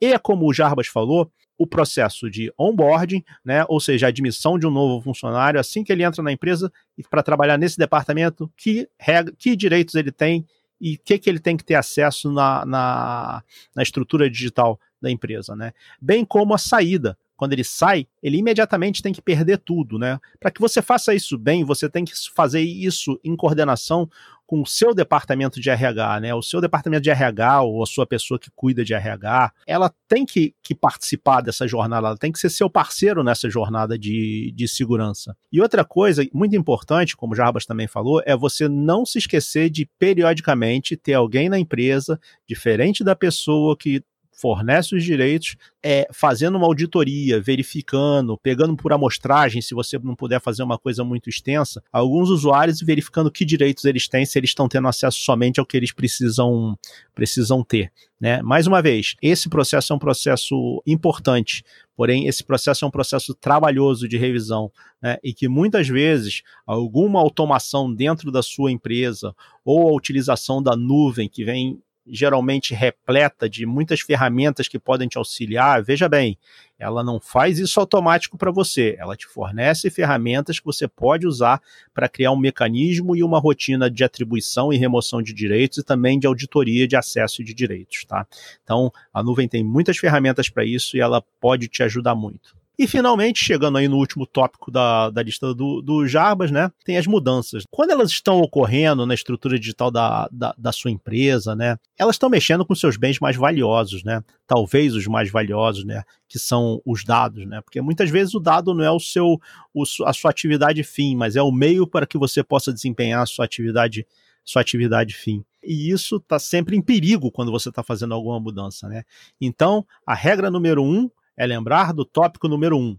E 0.00 0.18
como 0.18 0.48
o 0.48 0.52
Jarbas 0.52 0.88
falou, 0.88 1.30
o 1.60 1.66
processo 1.66 2.30
de 2.30 2.50
onboarding, 2.58 3.22
né, 3.44 3.66
ou 3.68 3.78
seja, 3.78 4.06
a 4.06 4.08
admissão 4.08 4.58
de 4.58 4.66
um 4.66 4.70
novo 4.70 5.04
funcionário 5.04 5.60
assim 5.60 5.84
que 5.84 5.92
ele 5.92 6.02
entra 6.02 6.22
na 6.22 6.32
empresa 6.32 6.72
e 6.96 7.02
para 7.02 7.22
trabalhar 7.22 7.58
nesse 7.58 7.76
departamento, 7.76 8.50
que, 8.56 8.88
regra, 8.98 9.30
que 9.38 9.54
direitos 9.54 9.94
ele 9.94 10.10
tem 10.10 10.46
e 10.80 10.94
o 10.94 10.98
que, 11.04 11.18
que 11.18 11.28
ele 11.28 11.38
tem 11.38 11.58
que 11.58 11.64
ter 11.64 11.74
acesso 11.74 12.32
na, 12.32 12.64
na, 12.64 13.44
na 13.76 13.82
estrutura 13.82 14.30
digital 14.30 14.80
da 15.02 15.10
empresa, 15.10 15.54
né? 15.54 15.74
Bem 16.00 16.24
como 16.24 16.54
a 16.54 16.58
saída, 16.58 17.14
quando 17.36 17.52
ele 17.52 17.64
sai, 17.64 18.06
ele 18.22 18.38
imediatamente 18.38 19.02
tem 19.02 19.12
que 19.12 19.20
perder 19.20 19.58
tudo, 19.58 19.98
né? 19.98 20.18
Para 20.38 20.50
que 20.50 20.62
você 20.62 20.80
faça 20.80 21.14
isso 21.14 21.36
bem, 21.36 21.62
você 21.62 21.90
tem 21.90 22.06
que 22.06 22.14
fazer 22.34 22.62
isso 22.62 23.20
em 23.22 23.36
coordenação 23.36 24.08
com 24.50 24.62
o 24.62 24.66
seu 24.66 24.92
departamento 24.92 25.60
de 25.60 25.70
RH, 25.70 26.18
né? 26.18 26.34
O 26.34 26.42
seu 26.42 26.60
departamento 26.60 27.04
de 27.04 27.08
RH 27.08 27.62
ou 27.62 27.84
a 27.84 27.86
sua 27.86 28.04
pessoa 28.04 28.36
que 28.36 28.50
cuida 28.50 28.84
de 28.84 28.92
RH, 28.92 29.52
ela 29.64 29.94
tem 30.08 30.26
que, 30.26 30.56
que 30.60 30.74
participar 30.74 31.40
dessa 31.40 31.68
jornada, 31.68 32.08
ela 32.08 32.16
tem 32.16 32.32
que 32.32 32.38
ser 32.40 32.50
seu 32.50 32.68
parceiro 32.68 33.22
nessa 33.22 33.48
jornada 33.48 33.96
de, 33.96 34.52
de 34.52 34.66
segurança. 34.66 35.36
E 35.52 35.60
outra 35.60 35.84
coisa 35.84 36.26
muito 36.34 36.56
importante, 36.56 37.16
como 37.16 37.32
o 37.32 37.36
Jarbas 37.36 37.64
também 37.64 37.86
falou, 37.86 38.20
é 38.26 38.36
você 38.36 38.68
não 38.68 39.06
se 39.06 39.18
esquecer 39.18 39.70
de 39.70 39.88
periodicamente 40.00 40.96
ter 40.96 41.14
alguém 41.14 41.48
na 41.48 41.56
empresa, 41.56 42.18
diferente 42.44 43.04
da 43.04 43.14
pessoa 43.14 43.76
que 43.76 44.02
fornece 44.40 44.96
os 44.96 45.04
direitos, 45.04 45.54
é, 45.82 46.08
fazendo 46.12 46.56
uma 46.56 46.66
auditoria, 46.66 47.40
verificando, 47.40 48.38
pegando 48.38 48.74
por 48.74 48.92
amostragem, 48.92 49.60
se 49.60 49.74
você 49.74 49.98
não 49.98 50.16
puder 50.16 50.40
fazer 50.40 50.62
uma 50.62 50.78
coisa 50.78 51.04
muito 51.04 51.28
extensa, 51.28 51.82
alguns 51.92 52.30
usuários 52.30 52.80
verificando 52.80 53.30
que 53.30 53.44
direitos 53.44 53.84
eles 53.84 54.08
têm, 54.08 54.24
se 54.24 54.38
eles 54.38 54.50
estão 54.50 54.68
tendo 54.68 54.88
acesso 54.88 55.18
somente 55.18 55.60
ao 55.60 55.66
que 55.66 55.76
eles 55.76 55.92
precisam, 55.92 56.78
precisam 57.14 57.62
ter. 57.62 57.92
Né? 58.18 58.40
Mais 58.42 58.66
uma 58.66 58.80
vez, 58.80 59.14
esse 59.20 59.48
processo 59.48 59.92
é 59.92 59.96
um 59.96 59.98
processo 59.98 60.82
importante, 60.86 61.62
porém, 61.94 62.26
esse 62.26 62.42
processo 62.42 62.84
é 62.84 62.88
um 62.88 62.90
processo 62.90 63.34
trabalhoso 63.34 64.08
de 64.08 64.16
revisão, 64.16 64.70
né? 65.02 65.18
e 65.22 65.34
que 65.34 65.48
muitas 65.48 65.86
vezes 65.86 66.42
alguma 66.66 67.20
automação 67.20 67.92
dentro 67.92 68.30
da 68.30 68.42
sua 68.42 68.72
empresa 68.72 69.34
ou 69.64 69.88
a 69.88 69.92
utilização 69.92 70.62
da 70.62 70.74
nuvem 70.76 71.28
que 71.28 71.44
vem 71.44 71.78
geralmente 72.10 72.74
repleta 72.74 73.48
de 73.48 73.64
muitas 73.64 74.00
ferramentas 74.00 74.68
que 74.68 74.78
podem 74.78 75.08
te 75.08 75.18
auxiliar, 75.18 75.82
veja 75.82 76.08
bem, 76.08 76.36
ela 76.78 77.04
não 77.04 77.20
faz 77.20 77.58
isso 77.58 77.78
automático 77.78 78.38
para 78.38 78.50
você, 78.50 78.96
ela 78.98 79.16
te 79.16 79.26
fornece 79.26 79.90
ferramentas 79.90 80.58
que 80.58 80.64
você 80.64 80.88
pode 80.88 81.26
usar 81.26 81.60
para 81.92 82.08
criar 82.08 82.32
um 82.32 82.38
mecanismo 82.38 83.14
e 83.14 83.22
uma 83.22 83.38
rotina 83.38 83.90
de 83.90 84.02
atribuição 84.02 84.72
e 84.72 84.76
remoção 84.76 85.22
de 85.22 85.34
direitos 85.34 85.78
e 85.78 85.84
também 85.84 86.18
de 86.18 86.26
auditoria 86.26 86.88
de 86.88 86.96
acesso 86.96 87.44
de 87.44 87.52
direitos, 87.52 88.04
tá? 88.04 88.26
Então, 88.64 88.90
a 89.12 89.22
nuvem 89.22 89.46
tem 89.46 89.62
muitas 89.62 89.98
ferramentas 89.98 90.48
para 90.48 90.64
isso 90.64 90.96
e 90.96 91.00
ela 91.00 91.22
pode 91.40 91.68
te 91.68 91.82
ajudar 91.82 92.14
muito. 92.14 92.59
E 92.80 92.86
finalmente, 92.86 93.44
chegando 93.44 93.76
aí 93.76 93.86
no 93.86 93.98
último 93.98 94.26
tópico 94.26 94.70
da, 94.70 95.10
da 95.10 95.22
lista 95.22 95.52
do, 95.52 95.82
do 95.82 96.08
Jarbas, 96.08 96.50
né? 96.50 96.72
Tem 96.82 96.96
as 96.96 97.06
mudanças. 97.06 97.64
Quando 97.70 97.90
elas 97.90 98.10
estão 98.10 98.40
ocorrendo 98.40 99.04
na 99.04 99.12
estrutura 99.12 99.58
digital 99.58 99.90
da, 99.90 100.26
da, 100.32 100.54
da 100.56 100.72
sua 100.72 100.90
empresa, 100.90 101.54
né? 101.54 101.76
Elas 101.98 102.14
estão 102.14 102.30
mexendo 102.30 102.64
com 102.64 102.74
seus 102.74 102.96
bens 102.96 103.18
mais 103.18 103.36
valiosos, 103.36 104.02
né? 104.02 104.24
Talvez 104.46 104.94
os 104.94 105.06
mais 105.06 105.30
valiosos, 105.30 105.84
né? 105.84 106.04
Que 106.26 106.38
são 106.38 106.80
os 106.86 107.04
dados, 107.04 107.46
né? 107.46 107.60
Porque 107.60 107.82
muitas 107.82 108.08
vezes 108.08 108.32
o 108.32 108.40
dado 108.40 108.72
não 108.72 108.82
é 108.82 108.90
o 108.90 108.98
seu, 108.98 109.38
o, 109.74 109.82
a 110.06 110.14
sua 110.14 110.30
atividade 110.30 110.82
fim, 110.82 111.14
mas 111.14 111.36
é 111.36 111.42
o 111.42 111.52
meio 111.52 111.86
para 111.86 112.06
que 112.06 112.16
você 112.16 112.42
possa 112.42 112.72
desempenhar 112.72 113.22
a 113.22 113.26
sua 113.26 113.44
atividade, 113.44 114.06
sua 114.42 114.62
atividade 114.62 115.12
fim. 115.12 115.44
E 115.62 115.90
isso 115.90 116.16
está 116.16 116.38
sempre 116.38 116.78
em 116.78 116.80
perigo 116.80 117.30
quando 117.30 117.52
você 117.52 117.68
está 117.68 117.82
fazendo 117.82 118.14
alguma 118.14 118.40
mudança, 118.40 118.88
né? 118.88 119.02
Então, 119.38 119.84
a 120.06 120.14
regra 120.14 120.50
número 120.50 120.82
um 120.82 121.10
é 121.40 121.46
lembrar 121.46 121.94
do 121.94 122.04
tópico 122.04 122.46
número 122.48 122.76
1, 122.76 122.80
um, 122.82 122.98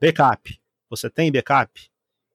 backup. 0.00 0.58
Você 0.88 1.10
tem 1.10 1.30
backup? 1.30 1.90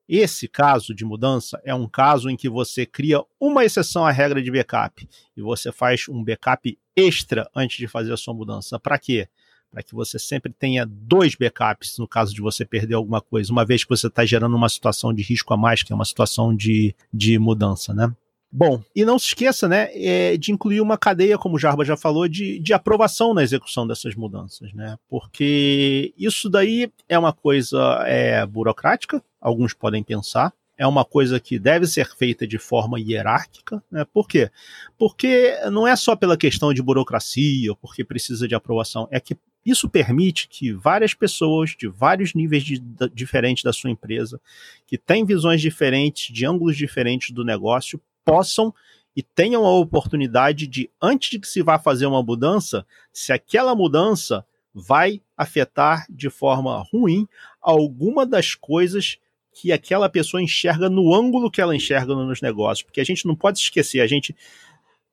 Esse 0.07 0.47
caso 0.47 0.93
de 0.93 1.03
mudança 1.03 1.59
é 1.65 1.73
um 1.73 1.89
caso 1.89 2.29
em 2.29 2.37
que 2.37 2.47
você 2.47 2.85
cria 2.85 3.23
uma 3.39 3.65
exceção 3.65 4.05
à 4.05 4.11
regra 4.11 4.39
de 4.39 4.51
backup 4.51 5.09
e 5.35 5.41
você 5.41 5.71
faz 5.71 6.07
um 6.09 6.23
backup 6.23 6.77
extra 6.95 7.49
antes 7.55 7.77
de 7.77 7.87
fazer 7.87 8.13
a 8.13 8.17
sua 8.17 8.35
mudança. 8.35 8.79
Para 8.79 8.99
quê? 8.99 9.27
Para 9.71 9.81
que 9.81 9.95
você 9.95 10.19
sempre 10.19 10.53
tenha 10.53 10.85
dois 10.85 11.33
backups 11.33 11.97
no 11.97 12.07
caso 12.07 12.35
de 12.35 12.39
você 12.39 12.63
perder 12.63 12.93
alguma 12.93 13.19
coisa, 13.19 13.51
uma 13.51 13.65
vez 13.65 13.83
que 13.83 13.89
você 13.89 14.05
está 14.05 14.23
gerando 14.23 14.55
uma 14.55 14.69
situação 14.69 15.11
de 15.11 15.23
risco 15.23 15.55
a 15.55 15.57
mais, 15.57 15.81
que 15.81 15.91
é 15.91 15.95
uma 15.95 16.05
situação 16.05 16.55
de, 16.55 16.95
de 17.11 17.39
mudança, 17.39 17.95
né? 17.95 18.15
Bom, 18.59 18.81
e 18.95 19.05
não 19.05 19.19
se 19.19 19.27
esqueça, 19.27 19.67
né, 19.67 19.87
é, 19.93 20.35
de 20.35 20.51
incluir 20.51 20.81
uma 20.81 20.97
cadeia, 20.97 21.37
como 21.37 21.57
o 21.57 21.59
Jarba 21.59 21.85
já 21.85 21.95
falou, 21.95 22.27
de, 22.27 22.57
de 22.57 22.73
aprovação 22.73 23.31
na 23.31 23.43
execução 23.43 23.85
dessas 23.85 24.15
mudanças, 24.15 24.73
né? 24.73 24.97
Porque 25.07 26.11
isso 26.17 26.49
daí 26.49 26.91
é 27.07 27.19
uma 27.19 27.31
coisa 27.31 28.03
é, 28.07 28.43
burocrática, 28.47 29.23
alguns 29.39 29.75
podem 29.75 30.01
pensar, 30.01 30.51
é 30.75 30.87
uma 30.87 31.05
coisa 31.05 31.39
que 31.39 31.59
deve 31.59 31.85
ser 31.85 32.07
feita 32.15 32.47
de 32.47 32.57
forma 32.57 32.99
hierárquica. 32.99 33.83
Né? 33.91 34.03
Por 34.11 34.27
quê? 34.27 34.49
Porque 34.97 35.55
não 35.71 35.87
é 35.87 35.95
só 35.95 36.15
pela 36.15 36.35
questão 36.35 36.73
de 36.73 36.81
burocracia 36.81 37.75
porque 37.75 38.03
precisa 38.03 38.47
de 38.47 38.55
aprovação, 38.55 39.07
é 39.11 39.19
que 39.19 39.37
isso 39.63 39.87
permite 39.87 40.47
que 40.47 40.71
várias 40.71 41.13
pessoas 41.13 41.75
de 41.77 41.87
vários 41.87 42.33
níveis 42.33 42.63
de, 42.63 42.79
de, 42.79 43.09
diferentes 43.13 43.63
da 43.63 43.73
sua 43.73 43.91
empresa, 43.91 44.41
que 44.87 44.97
têm 44.97 45.25
visões 45.25 45.61
diferentes, 45.61 46.33
de 46.33 46.43
ângulos 46.43 46.75
diferentes 46.75 47.31
do 47.31 47.43
negócio, 47.43 48.01
possam 48.27 48.73
e 49.15 49.23
tenham 49.23 49.65
a 49.65 49.71
oportunidade 49.71 50.67
de, 50.67 50.89
antes 51.01 51.29
de 51.29 51.39
que 51.39 51.47
se 51.47 51.63
vá 51.63 51.79
fazer 51.79 52.05
uma 52.05 52.21
mudança, 52.21 52.85
se 53.11 53.31
aquela 53.31 53.73
mudança 53.73 54.45
vai 54.73 55.21
afetar 55.35 56.05
de 56.09 56.29
forma 56.29 56.83
ruim 56.91 57.27
alguma 57.61 58.25
das 58.25 58.53
coisas 58.53 59.17
que 59.53 59.71
aquela 59.71 60.07
pessoa 60.07 60.41
enxerga 60.43 60.87
no 60.87 61.15
ângulo 61.15 61.49
que 61.49 61.59
ela 61.59 61.75
enxerga 61.75 62.13
nos 62.13 62.41
negócios, 62.41 62.83
porque 62.83 63.01
a 63.01 63.03
gente 63.03 63.25
não 63.25 63.35
pode 63.35 63.57
esquecer, 63.57 64.01
a 64.01 64.07
gente 64.07 64.35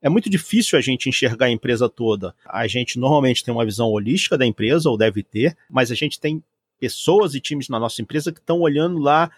é 0.02 0.08
muito 0.10 0.28
difícil 0.28 0.78
a 0.78 0.82
gente 0.82 1.08
enxergar 1.08 1.46
a 1.46 1.50
empresa 1.50 1.88
toda. 1.88 2.34
A 2.44 2.66
gente 2.66 2.98
normalmente 2.98 3.42
tem 3.42 3.54
uma 3.54 3.64
visão 3.64 3.88
holística 3.88 4.36
da 4.36 4.44
empresa, 4.44 4.90
ou 4.90 4.98
deve 4.98 5.22
ter, 5.22 5.56
mas 5.70 5.90
a 5.90 5.94
gente 5.94 6.20
tem 6.20 6.44
pessoas 6.78 7.34
e 7.34 7.40
times 7.40 7.70
na 7.70 7.80
nossa 7.80 8.02
empresa 8.02 8.30
que 8.30 8.38
estão 8.38 8.60
olhando 8.60 8.98
lá 8.98 9.30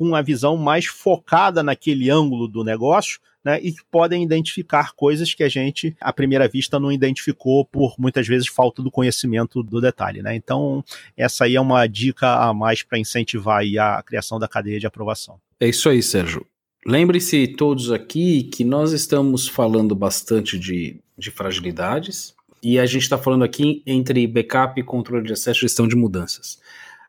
com 0.00 0.06
uma 0.06 0.22
visão 0.22 0.56
mais 0.56 0.86
focada 0.86 1.62
naquele 1.62 2.08
ângulo 2.08 2.48
do 2.48 2.64
negócio, 2.64 3.20
né, 3.44 3.60
e 3.62 3.70
que 3.70 3.82
podem 3.90 4.22
identificar 4.22 4.94
coisas 4.94 5.34
que 5.34 5.42
a 5.42 5.48
gente, 5.48 5.94
à 6.00 6.10
primeira 6.10 6.48
vista, 6.48 6.80
não 6.80 6.90
identificou 6.90 7.66
por 7.66 7.96
muitas 7.98 8.26
vezes 8.26 8.48
falta 8.48 8.82
do 8.82 8.90
conhecimento 8.90 9.62
do 9.62 9.78
detalhe. 9.78 10.22
Né? 10.22 10.34
Então, 10.34 10.82
essa 11.14 11.44
aí 11.44 11.54
é 11.54 11.60
uma 11.60 11.86
dica 11.86 12.34
a 12.34 12.54
mais 12.54 12.82
para 12.82 12.98
incentivar 12.98 13.62
a 13.78 14.02
criação 14.02 14.38
da 14.38 14.48
cadeia 14.48 14.80
de 14.80 14.86
aprovação. 14.86 15.38
É 15.60 15.68
isso 15.68 15.86
aí, 15.90 16.02
Sérgio. 16.02 16.46
Lembre-se 16.86 17.46
todos 17.48 17.92
aqui 17.92 18.44
que 18.44 18.64
nós 18.64 18.92
estamos 18.92 19.46
falando 19.48 19.94
bastante 19.94 20.58
de, 20.58 20.96
de 21.18 21.30
fragilidades 21.30 22.34
e 22.62 22.78
a 22.78 22.86
gente 22.86 23.02
está 23.02 23.18
falando 23.18 23.44
aqui 23.44 23.82
entre 23.86 24.26
backup, 24.26 24.82
controle 24.84 25.26
de 25.26 25.34
acesso 25.34 25.58
e 25.58 25.62
gestão 25.68 25.86
de 25.86 25.94
mudanças. 25.94 26.58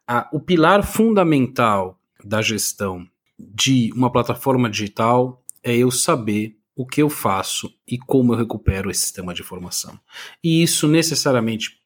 Ah, 0.05 0.27
o 0.33 0.41
pilar 0.41 0.83
fundamental 0.83 1.97
da 2.23 2.41
gestão 2.41 3.07
de 3.37 3.91
uma 3.93 4.11
plataforma 4.11 4.69
digital 4.69 5.43
é 5.63 5.75
eu 5.75 5.91
saber 5.91 6.57
o 6.75 6.85
que 6.85 7.01
eu 7.01 7.09
faço 7.09 7.71
e 7.87 7.97
como 7.97 8.33
eu 8.33 8.37
recupero 8.37 8.89
esse 8.89 9.01
sistema 9.01 9.33
de 9.33 9.41
informação. 9.41 9.99
E 10.43 10.63
isso 10.63 10.87
necessariamente 10.87 11.79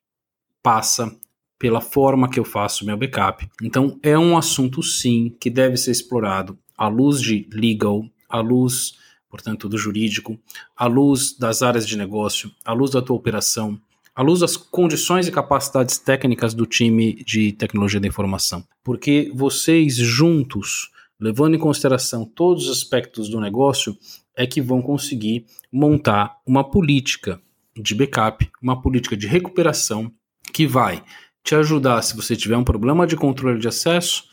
passa 0.62 1.15
pela 1.58 1.82
forma 1.82 2.30
que 2.30 2.39
eu 2.39 2.45
faço 2.45 2.86
meu 2.86 2.98
backup. 2.98 3.50
Então 3.62 4.00
é 4.04 4.17
um 4.17 4.38
assunto 4.38 4.84
sim 4.84 5.36
que 5.39 5.50
deve 5.50 5.78
ser 5.78 5.91
explorado 5.91 6.58
à 6.78 6.88
luz 6.88 7.21
de 7.21 7.48
legal, 7.52 8.06
à 8.30 8.39
luz, 8.39 8.98
portanto, 9.30 9.67
do 9.67 9.78
jurídico, 9.78 10.39
à 10.76 10.86
luz 10.86 11.38
das 11.38 11.62
áreas 11.62 11.88
de 11.88 11.98
negócio, 11.98 12.52
à 12.63 12.74
luz 12.74 12.91
da 12.91 13.02
tua 13.02 13.15
operação, 13.15 13.80
à 14.15 14.21
luz 14.21 14.39
das 14.39 14.56
condições 14.56 15.28
e 15.28 15.32
capacidades 15.32 15.97
técnicas 15.97 16.54
do 16.54 16.65
time 16.65 17.15
de 17.25 17.51
tecnologia 17.51 17.99
da 17.99 18.08
informação. 18.08 18.65
Porque 18.84 19.30
vocês 19.36 19.95
juntos, 19.97 20.89
levando 21.19 21.56
em 21.56 21.60
consideração 21.60 22.25
todos 22.25 22.69
os 22.69 22.78
aspectos 22.78 23.28
do 23.28 23.41
negócio, 23.41 23.97
é 24.36 24.47
que 24.47 24.62
vão 24.62 24.82
conseguir 24.82 25.45
montar 25.71 26.38
uma 26.47 26.63
política 26.63 27.41
de 27.75 27.93
backup, 27.93 28.49
uma 28.62 28.82
política 28.82 29.17
de 29.17 29.28
recuperação 29.28 30.12
que 30.54 30.65
vai 30.65 31.04
te 31.43 31.54
ajudar 31.54 32.01
se 32.01 32.15
você 32.15 32.36
tiver 32.36 32.58
um 32.58 32.63
problema 32.63 33.06
de 33.06 33.17
controle 33.17 33.60
de 33.60 33.67
acesso 33.67 34.23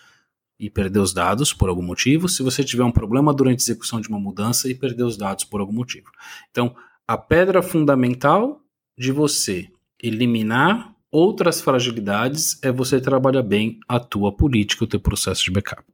e 0.58 0.70
perder 0.70 1.00
os 1.00 1.12
dados 1.12 1.52
por 1.52 1.68
algum 1.68 1.82
motivo, 1.82 2.28
se 2.28 2.42
você 2.42 2.62
tiver 2.62 2.84
um 2.84 2.92
problema 2.92 3.34
durante 3.34 3.60
a 3.60 3.64
execução 3.64 4.00
de 4.00 4.08
uma 4.08 4.18
mudança 4.18 4.68
e 4.70 4.74
perder 4.74 5.02
os 5.02 5.16
dados 5.16 5.44
por 5.44 5.60
algum 5.60 5.72
motivo. 5.72 6.06
Então, 6.50 6.74
a 7.06 7.18
pedra 7.18 7.60
fundamental 7.60 8.61
de 8.96 9.12
você 9.12 9.68
eliminar 10.02 10.94
outras 11.10 11.60
fragilidades 11.60 12.58
é 12.62 12.72
você 12.72 13.00
trabalhar 13.00 13.42
bem 13.42 13.78
a 13.86 14.00
tua 14.00 14.32
política, 14.32 14.84
o 14.84 14.86
teu 14.86 14.98
processo 14.98 15.44
de 15.44 15.50
backup. 15.50 15.84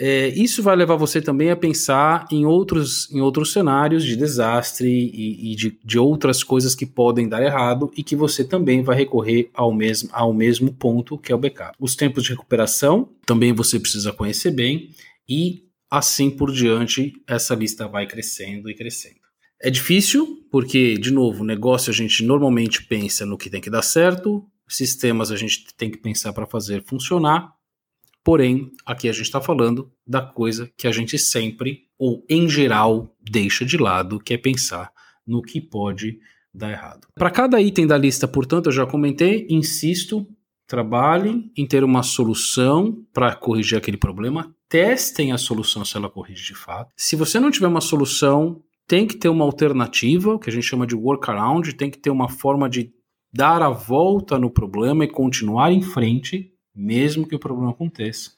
É, 0.00 0.28
isso 0.28 0.62
vai 0.62 0.76
levar 0.76 0.94
você 0.94 1.20
também 1.20 1.50
a 1.50 1.56
pensar 1.56 2.28
em 2.30 2.46
outros, 2.46 3.12
em 3.12 3.20
outros 3.20 3.52
cenários 3.52 4.04
de 4.04 4.14
desastre 4.14 4.88
e, 4.88 5.52
e 5.52 5.56
de, 5.56 5.76
de, 5.84 5.98
outras 5.98 6.44
coisas 6.44 6.72
que 6.72 6.86
podem 6.86 7.28
dar 7.28 7.42
errado 7.42 7.90
e 7.96 8.04
que 8.04 8.14
você 8.14 8.44
também 8.44 8.80
vai 8.80 8.96
recorrer 8.96 9.50
ao 9.52 9.74
mesmo, 9.74 10.08
ao 10.12 10.32
mesmo 10.32 10.72
ponto 10.72 11.18
que 11.18 11.32
é 11.32 11.34
o 11.34 11.38
backup. 11.38 11.76
Os 11.80 11.96
tempos 11.96 12.22
de 12.22 12.30
recuperação 12.30 13.08
também 13.26 13.52
você 13.52 13.80
precisa 13.80 14.12
conhecer 14.12 14.52
bem 14.52 14.90
e 15.28 15.64
assim 15.90 16.30
por 16.30 16.52
diante 16.52 17.12
essa 17.26 17.56
lista 17.56 17.88
vai 17.88 18.06
crescendo 18.06 18.70
e 18.70 18.76
crescendo. 18.76 19.27
É 19.60 19.70
difícil, 19.70 20.46
porque, 20.50 20.96
de 20.96 21.10
novo, 21.10 21.44
negócio 21.44 21.90
a 21.90 21.94
gente 21.94 22.24
normalmente 22.24 22.84
pensa 22.84 23.26
no 23.26 23.36
que 23.36 23.50
tem 23.50 23.60
que 23.60 23.70
dar 23.70 23.82
certo, 23.82 24.44
sistemas 24.68 25.30
a 25.30 25.36
gente 25.36 25.66
tem 25.76 25.90
que 25.90 25.98
pensar 25.98 26.32
para 26.32 26.46
fazer 26.46 26.84
funcionar, 26.84 27.58
Porém, 28.28 28.72
aqui 28.84 29.08
a 29.08 29.12
gente 29.12 29.24
está 29.24 29.40
falando 29.40 29.90
da 30.06 30.20
coisa 30.20 30.70
que 30.76 30.86
a 30.86 30.92
gente 30.92 31.18
sempre, 31.18 31.84
ou 31.98 32.26
em 32.28 32.46
geral, 32.46 33.16
deixa 33.22 33.64
de 33.64 33.78
lado, 33.78 34.20
que 34.20 34.34
é 34.34 34.36
pensar 34.36 34.92
no 35.26 35.40
que 35.40 35.62
pode 35.62 36.18
dar 36.52 36.70
errado. 36.70 37.08
Para 37.14 37.30
cada 37.30 37.58
item 37.58 37.86
da 37.86 37.96
lista, 37.96 38.28
portanto, 38.28 38.66
eu 38.66 38.72
já 38.72 38.84
comentei, 38.84 39.46
insisto, 39.48 40.28
trabalhem 40.66 41.50
em 41.56 41.66
ter 41.66 41.82
uma 41.82 42.02
solução 42.02 43.02
para 43.14 43.34
corrigir 43.34 43.78
aquele 43.78 43.96
problema, 43.96 44.54
testem 44.68 45.32
a 45.32 45.38
solução 45.38 45.82
se 45.82 45.96
ela 45.96 46.10
corrige 46.10 46.44
de 46.44 46.54
fato. 46.54 46.92
Se 46.94 47.16
você 47.16 47.40
não 47.40 47.50
tiver 47.50 47.68
uma 47.68 47.80
solução, 47.80 48.62
tem 48.88 49.06
que 49.06 49.16
ter 49.16 49.28
uma 49.28 49.44
alternativa, 49.44 50.38
que 50.38 50.48
a 50.48 50.52
gente 50.52 50.66
chama 50.66 50.86
de 50.86 50.96
workaround, 50.96 51.74
tem 51.74 51.90
que 51.90 51.98
ter 51.98 52.08
uma 52.08 52.28
forma 52.28 52.70
de 52.70 52.90
dar 53.30 53.60
a 53.60 53.68
volta 53.68 54.38
no 54.38 54.50
problema 54.50 55.04
e 55.04 55.08
continuar 55.08 55.70
em 55.70 55.82
frente, 55.82 56.50
mesmo 56.74 57.28
que 57.28 57.36
o 57.36 57.38
problema 57.38 57.70
aconteça. 57.70 58.30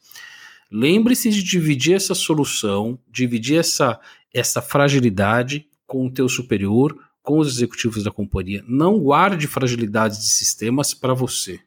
Lembre-se 0.70 1.30
de 1.30 1.44
dividir 1.44 1.94
essa 1.94 2.14
solução, 2.14 2.98
dividir 3.08 3.60
essa, 3.60 4.00
essa 4.34 4.60
fragilidade 4.60 5.66
com 5.86 6.06
o 6.06 6.10
teu 6.10 6.28
superior, 6.28 6.98
com 7.22 7.38
os 7.38 7.48
executivos 7.48 8.02
da 8.02 8.10
companhia. 8.10 8.64
Não 8.66 8.98
guarde 8.98 9.46
fragilidades 9.46 10.18
de 10.18 10.30
sistemas 10.30 10.92
para 10.92 11.14
você. 11.14 11.60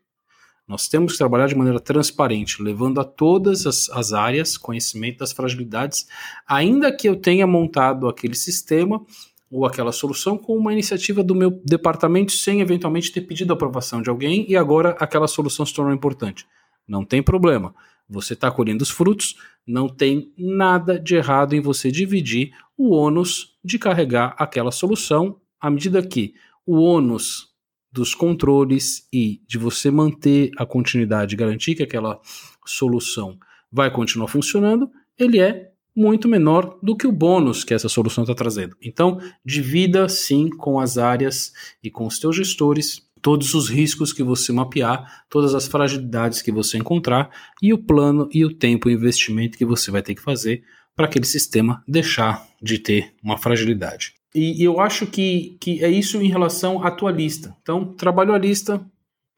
Nós 0.68 0.88
temos 0.88 1.14
que 1.14 1.18
trabalhar 1.18 1.48
de 1.48 1.56
maneira 1.56 1.80
transparente, 1.80 2.62
levando 2.62 3.02
a 3.02 3.04
todas 3.04 3.68
as, 3.68 3.90
as, 3.90 4.14
áreas 4.14 4.58
conhecimento 4.58 5.20
das 5.20 5.34
fragilidades, 5.34 6.08
ainda 6.48 6.96
que 6.96 7.08
eu 7.08 7.18
tenha 7.18 7.46
montado 7.46 8.08
aquele 8.08 8.36
sistema 8.36 9.06
ou 9.52 9.66
aquela 9.66 9.92
solução 9.92 10.38
com 10.38 10.58
uma 10.58 10.74
iniciativa 10.74 11.22
do 11.24 11.36
meu 11.36 11.52
departamento 11.66 12.32
sem 12.32 12.62
eventualmente 12.62 13.12
ter 13.12 13.22
pedido 13.22 13.52
a 13.52 13.56
aprovação 13.56 14.02
de 14.02 14.10
alguém 14.10 14.46
e 14.50 14.56
agora 14.56 14.96
aquela 15.00 15.28
solução 15.28 15.66
se 15.66 15.74
tornou 15.74 15.94
importante. 15.94 16.48
Não 16.88 17.04
tem 17.04 17.22
problema. 17.22 17.76
Você 18.10 18.34
está 18.34 18.50
colhendo 18.50 18.84
os 18.84 18.90
frutos, 18.90 19.36
não 19.66 19.88
tem 19.88 20.34
nada 20.38 21.00
de 21.00 21.16
errado 21.16 21.54
em 21.54 21.62
você 21.62 21.92
dividir 21.92 22.52
o 22.78 22.92
ônus 22.92 23.58
de 23.64 23.78
carregar 23.78 24.36
aquela 24.38 24.72
solução 24.72 25.40
à 25.60 25.70
medida 25.70 26.02
que 26.02 26.34
o 26.66 26.80
ônus 26.80 27.53
dos 27.94 28.16
controles 28.16 29.08
e 29.14 29.40
de 29.48 29.58
você 29.58 29.92
manter 29.92 30.50
a 30.58 30.66
continuidade, 30.66 31.36
garantir 31.36 31.76
que 31.76 31.84
aquela 31.84 32.20
solução 32.66 33.38
vai 33.72 33.92
continuar 33.92 34.28
funcionando, 34.28 34.90
ele 35.18 35.40
é 35.40 35.72
muito 35.96 36.28
menor 36.28 36.80
do 36.82 36.98
que 36.98 37.06
o 37.06 37.12
bônus 37.12 37.64
que 37.64 37.74
essa 37.74 37.88
solução 37.88 38.24
está 38.24 38.34
trazendo. 38.34 38.76
Então, 38.82 39.20
divida 39.46 40.10
sim 40.10 40.50
com 40.50 40.80
as 40.80 40.98
áreas 40.98 41.54
e 41.84 41.92
com 41.92 42.08
os 42.08 42.18
teus 42.18 42.36
gestores 42.36 43.08
todos 43.22 43.54
os 43.54 43.70
riscos 43.70 44.12
que 44.12 44.22
você 44.22 44.52
mapear, 44.52 45.24
todas 45.30 45.56
as 45.56 45.68
fragilidades 45.68 46.42
que 46.42 46.52
você 46.52 46.78
encontrar 46.78 47.30
e 47.62 47.72
o 47.72 47.78
plano 47.78 48.28
e 48.34 48.44
o 48.44 48.54
tempo 48.54 48.90
e 48.90 48.94
investimento 48.94 49.58
que 49.58 49.66
você 49.66 49.92
vai 49.92 50.02
ter 50.02 50.14
que 50.16 50.22
fazer 50.22 50.64
para 50.96 51.06
aquele 51.06 51.26
sistema 51.26 51.82
deixar 51.88 52.46
de 52.62 52.78
ter 52.80 53.14
uma 53.24 53.38
fragilidade. 53.38 54.16
E, 54.34 54.64
eu 54.64 54.80
acho 54.80 55.06
que, 55.06 55.56
que 55.60 55.84
é 55.84 55.90
isso 55.90 56.22
em 56.22 56.28
relação 56.28 56.84
à 56.84 56.90
tua 56.90 57.12
lista. 57.12 57.56
Então, 57.62 57.86
trabalhou 57.86 58.36
a 58.36 58.40
lista, 58.40 58.84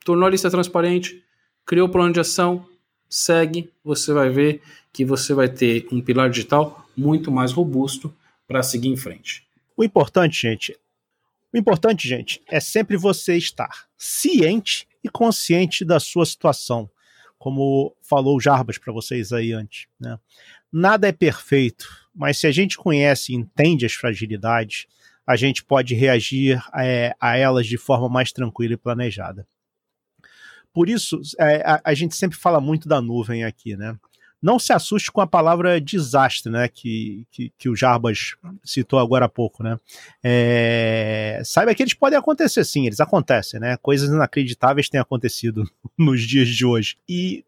tornou 0.05 0.25
a 0.25 0.29
lista 0.29 0.49
transparente, 0.49 1.21
criou 1.65 1.88
o 1.88 1.91
plano 1.91 2.13
de 2.13 2.19
ação, 2.19 2.65
segue, 3.10 3.69
você 3.84 4.13
vai 4.13 4.29
ver 4.29 4.62
que 4.93 5.03
você 5.03 5.34
vai 5.34 5.49
ter 5.49 5.88
um 5.91 6.01
pilar 6.01 6.29
digital 6.29 6.88
muito 6.95 7.31
mais 7.31 7.51
robusto 7.51 8.13
para 8.47 8.63
seguir 8.63 8.89
em 8.89 8.95
frente. 8.95 9.45
O 9.75 9.84
importante, 9.84 10.41
gente, 10.41 10.77
o 11.53 11.58
importante, 11.58 12.08
gente, 12.08 12.41
é 12.47 12.60
sempre 12.60 12.95
você 12.95 13.36
estar 13.36 13.88
ciente 13.97 14.88
e 15.03 15.10
consciente 15.10 15.84
da 15.84 15.99
sua 15.99 16.25
situação, 16.25 16.89
como 17.38 17.95
falou 18.01 18.38
o 18.38 18.41
Jarbas 18.41 18.77
para 18.77 18.93
vocês 18.93 19.34
aí 19.34 19.51
antes. 19.51 19.88
Né? 19.99 20.17
Nada 20.71 21.08
é 21.08 21.12
perfeito, 21.12 22.05
mas 22.15 22.38
se 22.38 22.47
a 22.47 22.51
gente 22.51 22.78
conhece 22.78 23.34
e 23.34 23.36
entende 23.36 23.86
as 23.86 23.93
fragilidades, 23.93 24.88
a 25.28 25.36
gente 25.36 25.63
pode 25.63 25.95
reagir 25.95 26.63
é, 26.75 27.15
a 27.19 27.36
elas 27.36 27.65
de 27.67 27.78
forma 27.78 28.08
mais 28.08 28.32
tranquila 28.32 28.73
e 28.73 28.78
planejada. 28.78 29.45
Por 30.71 30.89
isso, 30.89 31.19
é, 31.39 31.62
a, 31.65 31.82
a, 31.84 31.93
gente 31.93 32.15
sempre 32.15 32.38
fala 32.38 32.60
muito 32.60 32.88
da 32.88 33.01
nuvem 33.01 33.43
aqui, 33.43 33.75
né? 33.75 33.97
Não 34.41 34.60
se 34.60 34.73
assuste 34.73 35.12
com 35.12 35.21
a 35.21 35.25
palavra 35.25 35.80
desastre, 35.82 36.51
né? 36.51 36.67
Que, 36.67 37.25
que, 37.32 37.51
que 37.58 37.69
o 37.69 37.75
Jarbas 37.75 38.36
citou 38.63 38.99
agora 38.99 39.25
há 39.25 39.30
pouco, 39.30 39.63
né? 39.63 39.80
É, 40.23 41.41
saiba 41.43 41.73
que 41.73 41.82
eles 41.82 41.93
podem 41.93 42.19
acontecer, 42.19 42.63
sim, 42.63 42.86
eles 42.86 42.99
acontecem, 42.99 43.60
né? 43.60 43.78
Coisas 43.78 44.10
inacreditáveis 44.10 44.89
têm 44.89 44.99
acontecido 44.99 45.63
nos 45.97 46.21
dias 46.21 46.49
de 46.49 46.65
hoje. 46.65 46.97
E, 47.10 47.43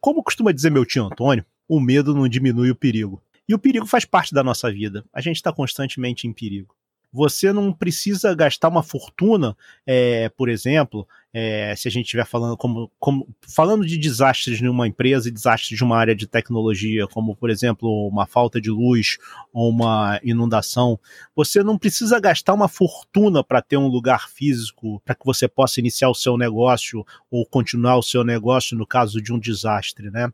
como 0.00 0.22
costuma 0.22 0.52
dizer 0.52 0.70
meu 0.70 0.86
tio 0.86 1.04
Antônio, 1.04 1.44
o 1.68 1.80
medo 1.80 2.14
não 2.14 2.28
diminui 2.28 2.70
o 2.70 2.76
perigo. 2.76 3.20
E 3.48 3.54
o 3.54 3.58
perigo 3.58 3.86
faz 3.86 4.04
parte 4.04 4.34
da 4.34 4.44
nossa 4.44 4.70
vida. 4.70 5.04
A 5.12 5.20
gente 5.20 5.36
está 5.36 5.52
constantemente 5.52 6.26
em 6.26 6.32
perigo. 6.32 6.76
Você 7.10 7.54
não 7.54 7.72
precisa 7.72 8.34
gastar 8.34 8.68
uma 8.68 8.82
fortuna, 8.82 9.56
é, 9.86 10.28
por 10.28 10.50
exemplo, 10.50 11.08
é, 11.32 11.74
se 11.74 11.88
a 11.88 11.90
gente 11.90 12.04
estiver 12.04 12.26
falando 12.26 12.54
como, 12.54 12.92
como 12.98 13.26
falando 13.40 13.86
de 13.86 13.96
desastres 13.96 14.58
de 14.58 14.68
uma 14.68 14.86
empresa 14.86 15.26
e 15.26 15.32
desastres 15.32 15.78
de 15.78 15.82
uma 15.82 15.96
área 15.96 16.14
de 16.14 16.26
tecnologia, 16.26 17.06
como 17.06 17.34
por 17.34 17.48
exemplo 17.48 17.88
uma 18.06 18.26
falta 18.26 18.60
de 18.60 18.70
luz 18.70 19.16
ou 19.54 19.70
uma 19.70 20.20
inundação, 20.22 21.00
você 21.34 21.62
não 21.62 21.78
precisa 21.78 22.20
gastar 22.20 22.52
uma 22.52 22.68
fortuna 22.68 23.42
para 23.42 23.62
ter 23.62 23.78
um 23.78 23.88
lugar 23.88 24.28
físico 24.28 25.00
para 25.02 25.14
que 25.14 25.24
você 25.24 25.48
possa 25.48 25.80
iniciar 25.80 26.10
o 26.10 26.14
seu 26.14 26.36
negócio 26.36 27.06
ou 27.30 27.46
continuar 27.46 27.96
o 27.96 28.02
seu 28.02 28.22
negócio 28.22 28.76
no 28.76 28.86
caso 28.86 29.22
de 29.22 29.32
um 29.32 29.38
desastre, 29.38 30.10
né? 30.10 30.30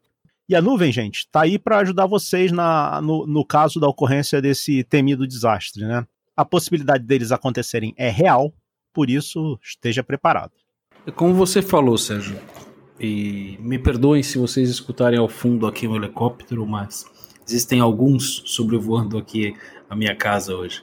E 0.48 0.54
a 0.54 0.60
nuvem, 0.60 0.92
gente, 0.92 1.20
está 1.20 1.42
aí 1.42 1.58
para 1.58 1.78
ajudar 1.78 2.06
vocês 2.06 2.52
na, 2.52 3.00
no, 3.00 3.26
no 3.26 3.44
caso 3.44 3.80
da 3.80 3.88
ocorrência 3.88 4.42
desse 4.42 4.84
temido 4.84 5.26
desastre, 5.26 5.84
né? 5.84 6.06
A 6.36 6.44
possibilidade 6.44 7.04
deles 7.04 7.32
acontecerem 7.32 7.94
é 7.96 8.10
real, 8.10 8.52
por 8.92 9.08
isso 9.08 9.58
esteja 9.62 10.02
preparado. 10.02 10.52
Como 11.14 11.32
você 11.32 11.62
falou, 11.62 11.96
Sérgio, 11.96 12.38
e 13.00 13.56
me 13.60 13.78
perdoem 13.78 14.22
se 14.22 14.36
vocês 14.36 14.68
escutarem 14.68 15.18
ao 15.18 15.28
fundo 15.28 15.66
aqui 15.66 15.88
um 15.88 15.96
helicóptero, 15.96 16.66
mas 16.66 17.06
existem 17.46 17.80
alguns 17.80 18.42
sobrevoando 18.46 19.16
aqui 19.16 19.54
a 19.88 19.96
minha 19.96 20.14
casa 20.14 20.54
hoje. 20.54 20.82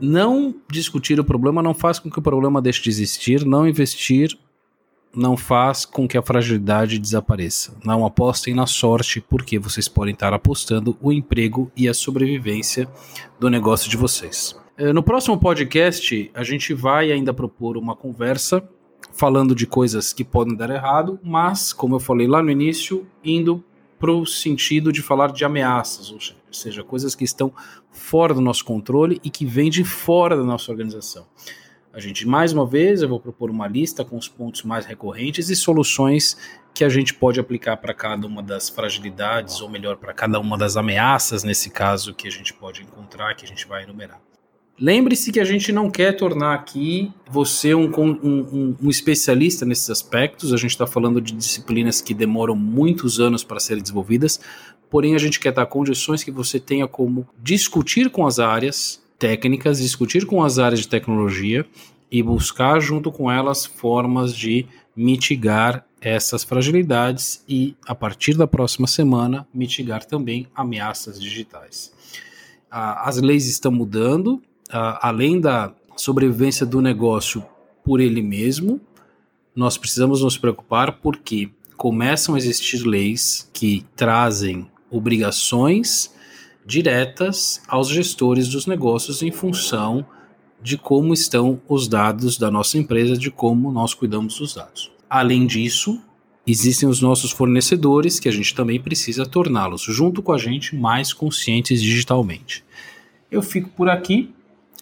Não 0.00 0.54
discutir 0.70 1.18
o 1.18 1.24
problema 1.24 1.62
não 1.62 1.74
faz 1.74 1.98
com 1.98 2.10
que 2.10 2.18
o 2.18 2.22
problema 2.22 2.62
deixe 2.62 2.82
de 2.82 2.90
existir, 2.90 3.44
não 3.44 3.66
investir 3.66 4.38
não 5.16 5.36
faz 5.36 5.84
com 5.84 6.06
que 6.06 6.18
a 6.18 6.22
fragilidade 6.22 6.98
desapareça. 6.98 7.76
Não 7.84 8.04
apostem 8.04 8.54
na 8.54 8.66
sorte, 8.66 9.20
porque 9.20 9.58
vocês 9.58 9.88
podem 9.88 10.12
estar 10.12 10.32
apostando 10.32 10.96
o 11.00 11.10
emprego 11.10 11.72
e 11.74 11.88
a 11.88 11.94
sobrevivência 11.94 12.88
do 13.40 13.48
negócio 13.48 13.90
de 13.90 13.96
vocês. 13.96 14.54
Eh, 14.76 14.92
no 14.92 15.02
próximo 15.02 15.38
podcast, 15.38 16.30
a 16.34 16.44
gente 16.44 16.74
vai 16.74 17.10
ainda 17.10 17.32
propor 17.32 17.76
uma 17.78 17.96
conversa 17.96 18.62
falando 19.12 19.54
de 19.54 19.66
coisas 19.66 20.12
que 20.12 20.22
podem 20.22 20.54
dar 20.54 20.68
errado, 20.68 21.18
mas, 21.22 21.72
como 21.72 21.94
eu 21.94 22.00
falei 22.00 22.26
lá 22.26 22.42
no 22.42 22.50
início, 22.50 23.06
indo 23.24 23.64
para 23.98 24.12
o 24.12 24.26
sentido 24.26 24.92
de 24.92 25.00
falar 25.00 25.32
de 25.32 25.44
ameaças, 25.44 26.12
ou 26.12 26.18
seja, 26.52 26.84
coisas 26.84 27.14
que 27.14 27.24
estão 27.24 27.50
fora 27.90 28.34
do 28.34 28.42
nosso 28.42 28.64
controle 28.64 29.18
e 29.24 29.30
que 29.30 29.46
vêm 29.46 29.70
de 29.70 29.84
fora 29.84 30.36
da 30.36 30.44
nossa 30.44 30.70
organização. 30.70 31.24
A 31.96 31.98
gente, 31.98 32.28
mais 32.28 32.52
uma 32.52 32.66
vez, 32.66 33.00
eu 33.00 33.08
vou 33.08 33.18
propor 33.18 33.50
uma 33.50 33.66
lista 33.66 34.04
com 34.04 34.18
os 34.18 34.28
pontos 34.28 34.62
mais 34.64 34.84
recorrentes 34.84 35.48
e 35.48 35.56
soluções 35.56 36.36
que 36.74 36.84
a 36.84 36.90
gente 36.90 37.14
pode 37.14 37.40
aplicar 37.40 37.78
para 37.78 37.94
cada 37.94 38.26
uma 38.26 38.42
das 38.42 38.68
fragilidades, 38.68 39.62
ou 39.62 39.70
melhor, 39.70 39.96
para 39.96 40.12
cada 40.12 40.38
uma 40.38 40.58
das 40.58 40.76
ameaças, 40.76 41.42
nesse 41.42 41.70
caso, 41.70 42.12
que 42.12 42.28
a 42.28 42.30
gente 42.30 42.52
pode 42.52 42.82
encontrar, 42.82 43.34
que 43.34 43.46
a 43.46 43.48
gente 43.48 43.66
vai 43.66 43.84
enumerar. 43.84 44.20
Lembre-se 44.78 45.32
que 45.32 45.40
a 45.40 45.44
gente 45.44 45.72
não 45.72 45.90
quer 45.90 46.12
tornar 46.12 46.52
aqui 46.52 47.10
você 47.30 47.74
um, 47.74 47.90
um, 47.98 48.76
um, 48.82 48.90
especialista 48.90 49.64
nesses 49.64 49.88
aspectos. 49.88 50.52
A 50.52 50.58
gente 50.58 50.72
está 50.72 50.86
falando 50.86 51.18
de 51.18 51.32
disciplinas 51.32 52.02
que 52.02 52.12
demoram 52.12 52.54
muitos 52.54 53.18
anos 53.18 53.42
para 53.42 53.58
serem 53.58 53.82
desenvolvidas, 53.82 54.38
porém 54.90 55.14
a 55.14 55.18
gente 55.18 55.40
quer 55.40 55.52
dar 55.52 55.64
condições 55.64 56.22
que 56.22 56.30
você 56.30 56.60
tenha 56.60 56.86
como 56.86 57.26
discutir 57.42 58.10
com 58.10 58.26
as 58.26 58.38
áreas 58.38 59.05
técnicas, 59.18 59.78
discutir 59.78 60.26
com 60.26 60.42
as 60.42 60.58
áreas 60.58 60.80
de 60.80 60.88
tecnologia 60.88 61.66
e 62.10 62.22
buscar 62.22 62.80
junto 62.80 63.10
com 63.10 63.30
elas 63.30 63.66
formas 63.66 64.34
de 64.34 64.66
mitigar 64.94 65.84
essas 66.00 66.44
fragilidades 66.44 67.42
e, 67.48 67.74
a 67.86 67.94
partir 67.94 68.34
da 68.34 68.46
próxima 68.46 68.86
semana, 68.86 69.46
mitigar 69.52 70.04
também 70.04 70.46
ameaças 70.54 71.20
digitais. 71.20 71.92
As 72.70 73.16
leis 73.20 73.46
estão 73.48 73.72
mudando, 73.72 74.42
além 74.70 75.40
da 75.40 75.74
sobrevivência 75.96 76.66
do 76.66 76.80
negócio 76.80 77.44
por 77.84 78.00
ele 78.00 78.22
mesmo, 78.22 78.80
nós 79.54 79.78
precisamos 79.78 80.22
nos 80.22 80.36
preocupar 80.36 80.98
porque 81.00 81.48
começam 81.76 82.34
a 82.34 82.38
existir 82.38 82.82
leis 82.84 83.48
que 83.52 83.84
trazem 83.96 84.70
obrigações 84.90 86.14
diretas 86.66 87.62
aos 87.68 87.88
gestores 87.88 88.48
dos 88.48 88.66
negócios 88.66 89.22
em 89.22 89.30
função 89.30 90.04
de 90.60 90.76
como 90.76 91.14
estão 91.14 91.60
os 91.68 91.86
dados 91.86 92.36
da 92.36 92.50
nossa 92.50 92.76
empresa, 92.76 93.16
de 93.16 93.30
como 93.30 93.70
nós 93.70 93.94
cuidamos 93.94 94.38
dos 94.38 94.54
dados. 94.54 94.90
Além 95.08 95.46
disso, 95.46 96.00
existem 96.44 96.88
os 96.88 97.00
nossos 97.00 97.30
fornecedores 97.30 98.18
que 98.18 98.28
a 98.28 98.32
gente 98.32 98.52
também 98.52 98.80
precisa 98.80 99.24
torná-los, 99.24 99.82
junto 99.82 100.22
com 100.22 100.32
a 100.32 100.38
gente, 100.38 100.74
mais 100.74 101.12
conscientes 101.12 101.80
digitalmente. 101.80 102.64
Eu 103.30 103.42
fico 103.42 103.68
por 103.70 103.88
aqui. 103.88 104.32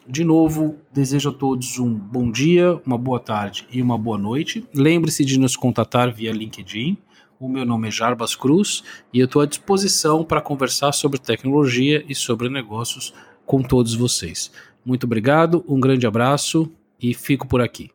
De 0.07 0.23
novo, 0.23 0.77
desejo 0.93 1.31
a 1.31 1.33
todos 1.33 1.79
um 1.79 1.95
bom 1.95 2.31
dia, 2.31 2.79
uma 2.85 2.99
boa 2.99 3.19
tarde 3.19 3.67
e 3.73 3.81
uma 3.81 3.97
boa 3.97 4.19
noite. 4.19 4.63
Lembre-se 4.75 5.25
de 5.25 5.39
nos 5.39 5.57
contatar 5.57 6.13
via 6.13 6.31
LinkedIn. 6.31 6.99
O 7.45 7.49
meu 7.49 7.67
nome 7.67 7.89
é 7.89 7.91
Jarbas 7.91 8.35
Cruz 8.35 8.83
e 9.13 9.21
eu 9.21 9.27
estou 9.27 9.43
à 9.43 9.47
disposição 9.47 10.25
para 10.25 10.41
conversar 10.41 10.93
sobre 10.93 11.19
tecnologia 11.19 12.03
e 12.09 12.15
sobre 12.15 12.49
negócios 12.49 13.13
com 13.45 13.63
todos 13.63 13.95
vocês. 13.95 14.51
Muito 14.83 15.05
obrigado, 15.05 15.63
um 15.69 15.79
grande 15.79 16.07
abraço 16.07 16.73
e 16.99 17.13
fico 17.13 17.47
por 17.47 17.61
aqui. 17.61 17.91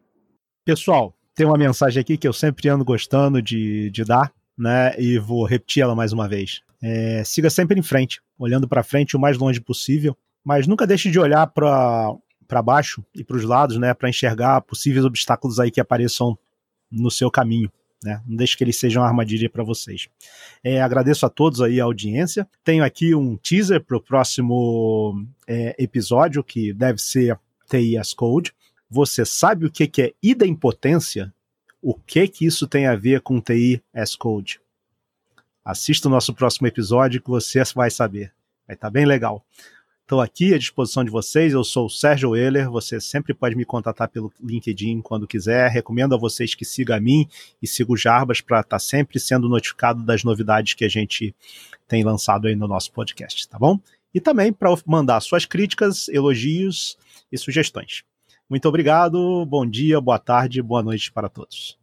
Pessoal, 0.64 1.16
tem 1.34 1.48
uma 1.48 1.58
mensagem 1.58 2.00
aqui 2.00 2.16
que 2.16 2.28
eu 2.28 2.32
sempre 2.32 2.70
ando 2.70 2.86
gostando 2.86 3.42
de, 3.42 3.90
de 3.90 4.06
dar, 4.06 4.32
né? 4.56 4.94
E 5.02 5.18
vou 5.18 5.44
repetir 5.46 5.82
ela 5.82 5.96
mais 5.96 6.14
uma 6.14 6.28
vez. 6.30 6.62
É, 6.80 7.24
siga 7.24 7.50
sempre 7.50 7.80
em 7.80 7.82
frente, 7.82 8.22
olhando 8.38 8.68
para 8.68 8.84
frente 8.84 9.18
o 9.18 9.20
mais 9.20 9.36
longe 9.36 9.60
possível, 9.60 10.16
mas 10.46 10.68
nunca 10.68 10.86
deixe 10.86 11.10
de 11.10 11.20
olhar 11.20 11.48
para 11.48 12.62
baixo 12.64 13.04
e 13.16 13.24
para 13.24 13.36
os 13.36 13.44
lados, 13.44 13.78
né? 13.78 13.96
Para 13.96 14.10
enxergar 14.10 14.62
possíveis 14.62 15.04
obstáculos 15.04 15.60
aí 15.60 15.72
que 15.72 15.82
apareçam 15.82 16.38
no 16.92 17.10
seu 17.10 17.32
caminho. 17.32 17.72
Né? 18.04 18.22
Não 18.26 18.38
deixe 18.38 18.56
que 18.56 18.64
eles 18.64 18.78
sejam 18.78 19.04
armadilha 19.04 19.50
para 19.50 19.64
vocês. 19.64 20.08
É, 20.64 20.82
agradeço 20.82 21.26
a 21.26 21.30
todos 21.30 21.62
aí 21.62 21.82
a 21.82 21.84
audiência. 21.84 22.48
Tenho 22.64 22.84
aqui 22.84 23.14
um 23.14 23.36
teaser 23.36 23.84
para 23.84 23.98
o 23.98 24.02
próximo 24.02 25.26
é, 25.48 25.76
episódio, 25.78 26.44
que 26.44 26.74
deve 26.74 27.00
ser 27.00 27.38
TIS 27.70 28.14
Code 28.14 28.54
você 28.90 29.24
sabe 29.24 29.68
o 29.68 29.72
que, 29.72 29.88
que 29.88 30.02
é 30.02 30.14
idempotência? 30.22 31.32
O 31.82 31.94
que 31.94 32.28
que 32.28 32.46
isso 32.46 32.68
tem 32.68 32.88
a 32.88 32.96
ver 32.96 33.22
com 33.22 33.40
TI 33.40 33.84
S-Code? 33.94 34.60
Assista 35.64 36.08
o 36.08 36.12
nosso 36.12 36.34
próximo 36.34 36.68
episódio 36.68 37.22
que 37.22 37.30
você 37.30 37.62
vai 37.76 37.92
saber. 37.92 38.34
Vai 38.66 38.76
estar 38.76 38.88
tá 38.88 38.92
bem 38.92 39.06
legal. 39.06 39.46
Estou 40.10 40.22
aqui 40.22 40.56
à 40.56 40.58
disposição 40.58 41.04
de 41.04 41.12
vocês. 41.12 41.54
Eu 41.54 41.64
sou 41.64 41.86
o 41.86 41.90
Sérgio 41.90 42.36
Euler. 42.36 42.68
Você 42.72 43.00
sempre 43.00 43.32
pode 43.32 43.56
me 43.56 43.64
contatar 43.64 44.10
pelo 44.10 44.34
LinkedIn 44.44 45.02
quando 45.02 45.28
quiser. 45.28 45.70
Recomendo 45.70 46.16
a 46.16 46.18
vocês 46.18 46.56
que 46.56 46.66
sigam 46.66 46.98
a 46.98 47.00
mim 47.00 47.28
e 47.62 47.68
sigam 47.68 47.94
o 47.94 47.96
Jarbas 47.96 48.42
para 48.42 48.62
estar 48.62 48.70
tá 48.70 48.80
sempre 48.80 49.20
sendo 49.20 49.48
notificado 49.48 50.04
das 50.04 50.24
novidades 50.24 50.74
que 50.74 50.84
a 50.84 50.90
gente 50.90 51.36
tem 51.88 52.04
lançado 52.04 52.48
aí 52.48 52.56
no 52.56 52.68
nosso 52.68 52.92
podcast, 52.92 53.48
tá 53.48 53.60
bom? 53.60 53.80
E 54.12 54.20
também 54.20 54.52
para 54.52 54.76
mandar 54.84 55.20
suas 55.20 55.46
críticas, 55.46 56.08
elogios 56.10 56.98
e 57.32 57.38
sugestões. 57.38 58.02
Muito 58.50 58.68
obrigado, 58.68 59.46
bom 59.46 59.64
dia, 59.64 60.02
boa 60.02 60.18
tarde, 60.18 60.60
boa 60.60 60.82
noite 60.82 61.12
para 61.12 61.30
todos. 61.30 61.78